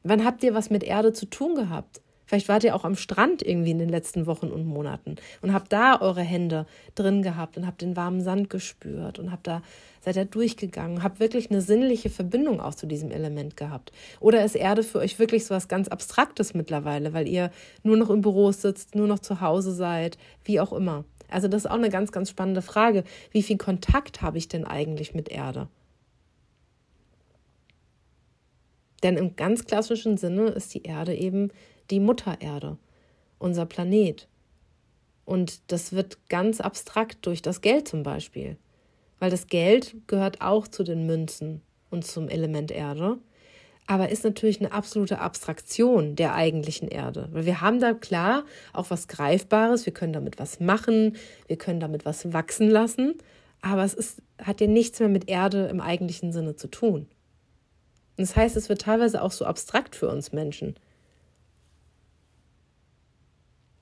[0.02, 2.00] Wann habt ihr was mit Erde zu tun gehabt?
[2.28, 5.72] Vielleicht wart ihr auch am Strand irgendwie in den letzten Wochen und Monaten und habt
[5.72, 9.62] da eure Hände drin gehabt und habt den warmen Sand gespürt und habt da
[10.00, 13.92] seid da durchgegangen, habt wirklich eine sinnliche Verbindung auch zu diesem Element gehabt.
[14.20, 17.50] Oder ist Erde für euch wirklich so was ganz Abstraktes mittlerweile, weil ihr
[17.82, 21.04] nur noch im Büro sitzt, nur noch zu Hause seid, wie auch immer.
[21.30, 23.04] Also das ist auch eine ganz, ganz spannende Frage.
[23.30, 25.68] Wie viel Kontakt habe ich denn eigentlich mit Erde?
[29.02, 31.50] Denn im ganz klassischen Sinne ist die Erde eben
[31.90, 32.76] die Mutter Erde,
[33.38, 34.28] unser Planet.
[35.24, 38.56] Und das wird ganz abstrakt durch das Geld zum Beispiel.
[39.18, 43.18] Weil das Geld gehört auch zu den Münzen und zum Element Erde,
[43.86, 47.28] aber ist natürlich eine absolute Abstraktion der eigentlichen Erde.
[47.32, 51.80] Weil wir haben da klar auch was Greifbares, wir können damit was machen, wir können
[51.80, 53.14] damit was wachsen lassen,
[53.62, 57.08] aber es ist, hat ja nichts mehr mit Erde im eigentlichen Sinne zu tun.
[58.16, 60.74] Und das heißt, es wird teilweise auch so abstrakt für uns Menschen.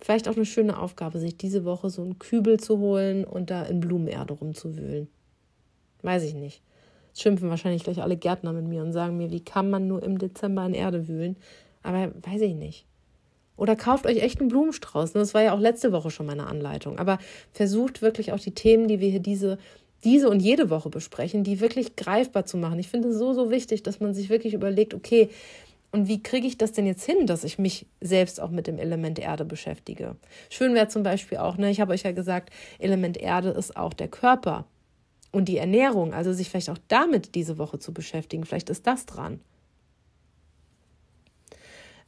[0.00, 3.62] Vielleicht auch eine schöne Aufgabe, sich diese Woche so einen Kübel zu holen und da
[3.62, 5.08] in Blumenerde rumzuwühlen.
[6.02, 6.62] Weiß ich nicht.
[7.08, 10.02] Jetzt schimpfen wahrscheinlich gleich alle Gärtner mit mir und sagen mir, wie kann man nur
[10.02, 11.36] im Dezember in Erde wühlen?
[11.82, 12.84] Aber weiß ich nicht.
[13.56, 15.12] Oder kauft euch echt einen Blumenstrauß.
[15.12, 16.98] Das war ja auch letzte Woche schon meine Anleitung.
[16.98, 17.18] Aber
[17.52, 19.56] versucht wirklich auch die Themen, die wir hier diese,
[20.04, 22.78] diese und jede Woche besprechen, die wirklich greifbar zu machen.
[22.78, 25.30] Ich finde es so, so wichtig, dass man sich wirklich überlegt, okay,
[25.96, 28.78] Und wie kriege ich das denn jetzt hin, dass ich mich selbst auch mit dem
[28.78, 30.16] Element Erde beschäftige?
[30.50, 33.94] Schön wäre zum Beispiel auch, ne, ich habe euch ja gesagt, Element Erde ist auch
[33.94, 34.66] der Körper
[35.32, 38.44] und die Ernährung, also sich vielleicht auch damit diese Woche zu beschäftigen.
[38.44, 39.40] Vielleicht ist das dran.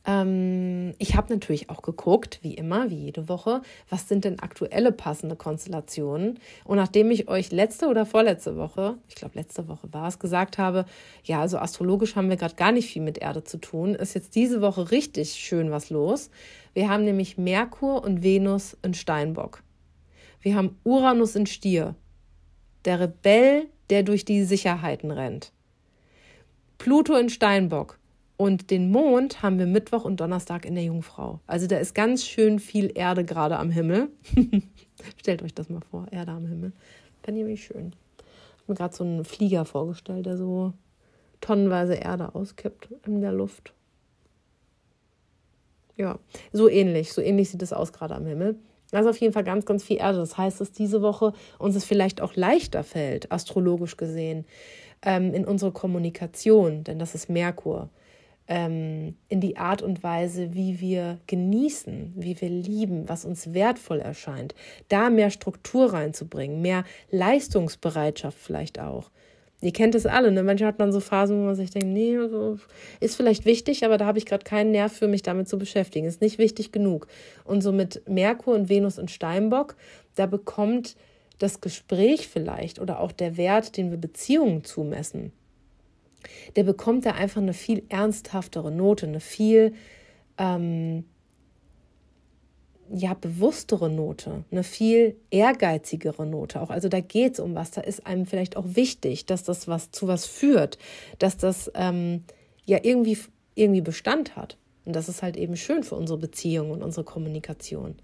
[0.08, 4.90] Ähm, ich habe natürlich auch geguckt, wie immer, wie jede Woche, was sind denn aktuelle
[4.90, 6.40] passende Konstellationen.
[6.64, 10.56] Und nachdem ich euch letzte oder vorletzte Woche, ich glaube letzte Woche war es, gesagt
[10.56, 10.86] habe,
[11.24, 14.34] ja, also astrologisch haben wir gerade gar nicht viel mit Erde zu tun, ist jetzt
[14.34, 16.30] diese Woche richtig schön was los.
[16.72, 19.62] Wir haben nämlich Merkur und Venus in Steinbock.
[20.40, 21.94] Wir haben Uranus in Stier.
[22.86, 25.52] Der Rebell, der durch die Sicherheiten rennt.
[26.78, 27.98] Pluto in Steinbock.
[28.38, 31.40] Und den Mond haben wir Mittwoch und Donnerstag in der Jungfrau.
[31.48, 34.10] Also da ist ganz schön viel Erde gerade am Himmel.
[35.16, 36.72] Stellt euch das mal vor, Erde am Himmel.
[37.24, 37.96] Fände ich nämlich schön.
[38.18, 40.72] Ich habe mir gerade so einen Flieger vorgestellt, der so
[41.40, 43.74] tonnenweise Erde auskippt in der Luft.
[45.96, 46.20] Ja,
[46.52, 47.12] so ähnlich.
[47.12, 48.56] So ähnlich sieht es aus gerade am Himmel.
[48.92, 50.18] Also auf jeden Fall ganz, ganz viel Erde.
[50.18, 54.44] Das heißt, dass diese Woche uns es vielleicht auch leichter fällt, astrologisch gesehen,
[55.02, 57.90] ähm, in unsere Kommunikation, denn das ist Merkur
[58.48, 64.00] ähm, in die Art und Weise, wie wir genießen, wie wir lieben, was uns wertvoll
[64.00, 64.54] erscheint,
[64.88, 69.10] da mehr Struktur reinzubringen, mehr Leistungsbereitschaft vielleicht auch.
[69.60, 70.44] Ihr kennt es alle, ne?
[70.44, 72.16] Manchmal hat man so Phasen, wo man sich denkt, nee,
[73.00, 76.06] ist vielleicht wichtig, aber da habe ich gerade keinen Nerv für mich damit zu beschäftigen.
[76.06, 77.08] Ist nicht wichtig genug.
[77.44, 79.74] Und so mit Merkur und Venus und Steinbock,
[80.14, 80.94] da bekommt
[81.38, 85.32] das Gespräch vielleicht oder auch der Wert, den wir Beziehungen zumessen,
[86.56, 89.74] der bekommt da einfach eine viel ernsthaftere Note, eine viel
[90.38, 91.04] ähm,
[92.90, 96.70] ja, bewusstere Note, eine viel ehrgeizigere Note auch.
[96.70, 99.90] Also da geht es um was, da ist einem vielleicht auch wichtig, dass das was
[99.90, 100.78] zu was führt,
[101.18, 102.24] dass das ähm,
[102.64, 103.18] ja irgendwie,
[103.54, 104.56] irgendwie Bestand hat.
[104.84, 107.96] Und das ist halt eben schön für unsere Beziehung und unsere Kommunikation.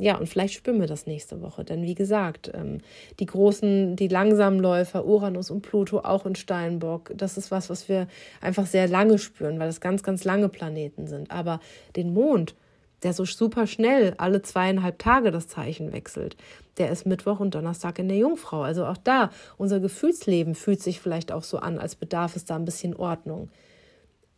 [0.00, 1.62] Ja, und vielleicht spüren wir das nächste Woche.
[1.62, 2.78] Denn wie gesagt, ähm,
[3.18, 7.88] die großen, die langsamen Läufer, Uranus und Pluto, auch in Steinbock, das ist was, was
[7.88, 8.08] wir
[8.40, 11.30] einfach sehr lange spüren, weil das ganz, ganz lange Planeten sind.
[11.30, 11.60] Aber
[11.96, 12.54] den Mond,
[13.02, 16.36] der so super schnell alle zweieinhalb Tage das Zeichen wechselt,
[16.78, 18.62] der ist Mittwoch und Donnerstag in der Jungfrau.
[18.62, 22.56] Also auch da, unser Gefühlsleben fühlt sich vielleicht auch so an, als bedarf es da
[22.56, 23.50] ein bisschen Ordnung.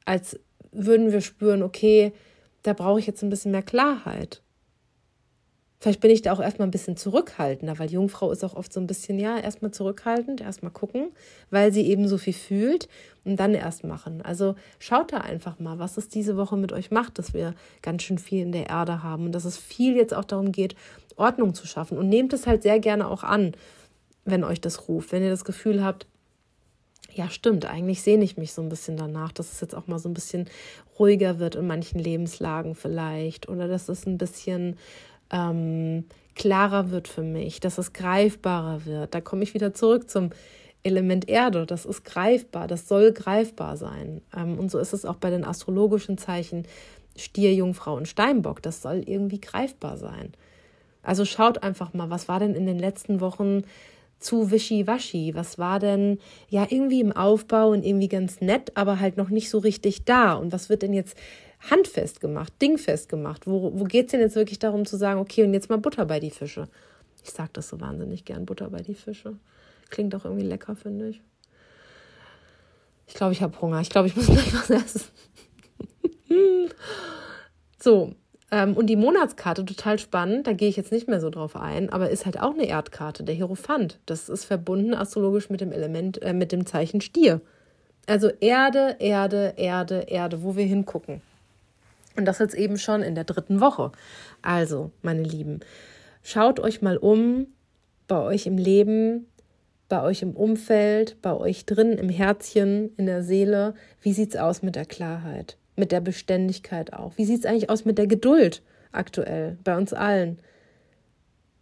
[0.05, 0.41] Als
[0.73, 2.13] würden wir spüren, okay,
[2.65, 4.43] da brauche ich jetzt ein bisschen mehr Klarheit.
[5.83, 8.79] Vielleicht bin ich da auch erstmal ein bisschen zurückhaltender, weil Jungfrau ist auch oft so
[8.79, 11.11] ein bisschen, ja, erstmal zurückhaltend, erstmal gucken,
[11.51, 12.89] weil sie eben so viel fühlt
[13.25, 14.23] und dann erst machen.
[14.23, 18.05] Also schaut da einfach mal, was es diese Woche mit euch macht, dass wir ganz
[18.05, 20.77] schön viel in der Erde haben und dass es viel jetzt auch darum geht,
[21.17, 21.99] Ordnung zu schaffen.
[21.99, 23.51] Und nehmt es halt sehr gerne auch an,
[24.25, 25.11] wenn euch das ruft.
[25.11, 26.07] Wenn ihr das Gefühl habt,
[27.13, 29.99] ja, stimmt, eigentlich sehne ich mich so ein bisschen danach, dass es jetzt auch mal
[29.99, 30.49] so ein bisschen
[30.97, 34.79] ruhiger wird in manchen Lebenslagen vielleicht oder dass es ein bisschen
[35.33, 36.05] ähm,
[36.35, 39.15] klarer wird für mich, dass es greifbarer wird.
[39.15, 40.31] Da komme ich wieder zurück zum
[40.83, 41.67] Element Erde.
[41.67, 44.21] Das ist greifbar, das soll greifbar sein.
[44.37, 46.67] Ähm, und so ist es auch bei den astrologischen Zeichen
[47.17, 48.63] Stier, Jungfrau und Steinbock.
[48.63, 50.33] Das soll irgendwie greifbar sein.
[51.03, 53.65] Also schaut einfach mal, was war denn in den letzten Wochen
[54.19, 55.35] zu wischiwaschi?
[55.35, 56.19] Was war denn
[56.49, 60.35] ja irgendwie im Aufbau und irgendwie ganz nett, aber halt noch nicht so richtig da?
[60.35, 61.17] Und was wird denn jetzt
[61.71, 63.47] handfest gemacht, dingfest gemacht?
[63.47, 66.07] Wo, wo geht es denn jetzt wirklich darum zu sagen, okay, und jetzt mal Butter
[66.07, 66.69] bei die Fische?
[67.23, 69.37] Ich sage das so wahnsinnig gern, Butter bei die Fische.
[69.91, 71.21] Klingt auch irgendwie lecker, finde ich.
[73.07, 73.81] Ich glaube, ich habe Hunger.
[73.81, 75.03] Ich glaube, ich muss gleich was essen.
[77.79, 78.15] so,
[78.53, 81.91] ähm, und die Monatskarte, total spannend, da gehe ich jetzt nicht mehr so drauf ein,
[81.91, 83.99] aber ist halt auch eine Erdkarte, der Hierophant.
[84.07, 87.41] Das ist verbunden astrologisch mit dem Element, äh, mit dem Zeichen Stier.
[88.07, 91.23] Also Erde, Erde, Erde, Erde, wo wir hingucken.
[92.17, 93.93] Und das jetzt eben schon in der dritten Woche.
[94.43, 95.61] Also, meine Lieben,
[96.23, 97.47] schaut euch mal um
[98.09, 99.27] bei euch im Leben,
[99.89, 103.75] bei euch im Umfeld, bei euch drin im Herzchen, in der Seele.
[104.01, 107.13] Wie sieht es aus mit der Klarheit, mit der Beständigkeit auch?
[107.17, 110.39] Wie sieht es eigentlich aus mit der Geduld aktuell bei uns allen?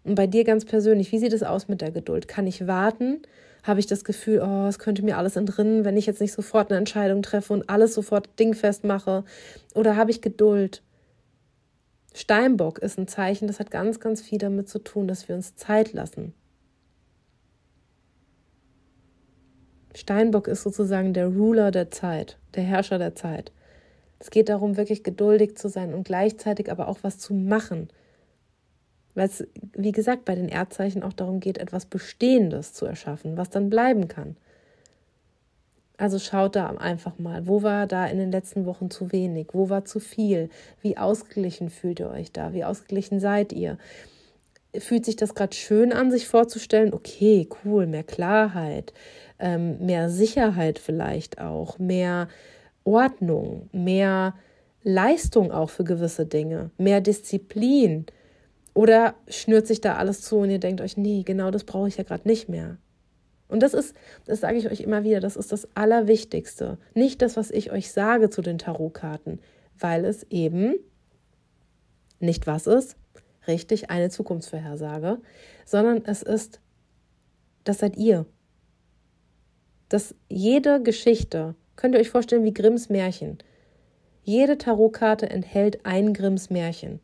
[0.04, 2.28] Und bei dir ganz persönlich, wie sieht es aus mit der Geduld?
[2.28, 3.22] Kann ich warten?
[3.62, 6.70] Habe ich das Gefühl, oh, es könnte mir alles entrinnen, wenn ich jetzt nicht sofort
[6.70, 9.24] eine Entscheidung treffe und alles sofort dingfest mache?
[9.74, 10.82] Oder habe ich Geduld?
[12.14, 15.56] Steinbock ist ein Zeichen, das hat ganz, ganz viel damit zu tun, dass wir uns
[15.56, 16.34] Zeit lassen.
[19.94, 23.52] Steinbock ist sozusagen der Ruler der Zeit, der Herrscher der Zeit.
[24.18, 27.88] Es geht darum, wirklich geduldig zu sein und gleichzeitig aber auch was zu machen,
[29.14, 33.50] weil es, wie gesagt, bei den Erdzeichen auch darum geht, etwas Bestehendes zu erschaffen, was
[33.50, 34.36] dann bleiben kann.
[36.00, 39.68] Also schaut da einfach mal, wo war da in den letzten Wochen zu wenig, wo
[39.68, 40.48] war zu viel,
[40.80, 43.76] wie ausgeglichen fühlt ihr euch da, wie ausgeglichen seid ihr.
[44.78, 48.94] Fühlt sich das gerade schön an, sich vorzustellen, okay, cool, mehr Klarheit,
[49.38, 52.28] ähm, mehr Sicherheit vielleicht auch, mehr
[52.84, 54.34] Ordnung, mehr
[54.82, 58.06] Leistung auch für gewisse Dinge, mehr Disziplin.
[58.74, 61.96] Oder schnürt sich da alles zu und ihr denkt euch, nee, genau das brauche ich
[61.96, 62.78] ja gerade nicht mehr.
[63.48, 63.94] Und das ist,
[64.26, 66.78] das sage ich euch immer wieder, das ist das Allerwichtigste.
[66.94, 69.40] Nicht das, was ich euch sage zu den Tarotkarten,
[69.78, 70.76] weil es eben
[72.20, 72.96] nicht was ist,
[73.48, 75.18] richtig, eine Zukunftsvorhersage,
[75.64, 76.60] sondern es ist,
[77.64, 78.26] das seid ihr.
[79.88, 83.38] Dass jede Geschichte, könnt ihr euch vorstellen wie Grimms Märchen.
[84.22, 87.00] Jede Tarotkarte enthält ein Grimms Märchen.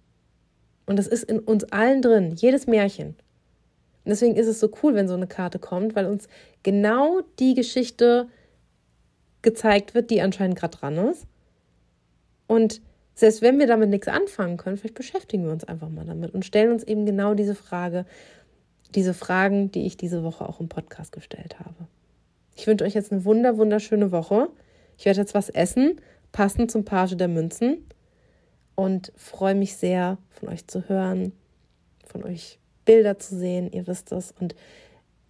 [0.86, 3.08] Und das ist in uns allen drin, jedes Märchen.
[3.08, 6.28] Und deswegen ist es so cool, wenn so eine Karte kommt, weil uns
[6.62, 8.28] genau die Geschichte
[9.42, 11.26] gezeigt wird, die anscheinend gerade dran ist.
[12.46, 12.80] Und
[13.14, 16.44] selbst wenn wir damit nichts anfangen können, vielleicht beschäftigen wir uns einfach mal damit und
[16.44, 18.04] stellen uns eben genau diese Frage,
[18.94, 21.88] diese Fragen, die ich diese Woche auch im Podcast gestellt habe.
[22.54, 24.48] Ich wünsche euch jetzt eine wunder, wunderschöne Woche.
[24.98, 26.00] Ich werde jetzt was essen,
[26.32, 27.86] passend zum Page der Münzen.
[28.76, 31.32] Und freue mich sehr, von euch zu hören,
[32.04, 34.54] von euch Bilder zu sehen, ihr wisst es, und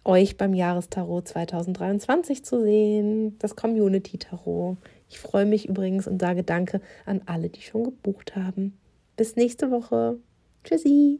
[0.03, 4.77] euch beim Jahrestarot 2023 zu sehen, das Community Tarot.
[5.09, 8.77] Ich freue mich übrigens und sage Danke an alle, die schon gebucht haben.
[9.15, 10.17] Bis nächste Woche.
[10.63, 11.19] Tschüssi.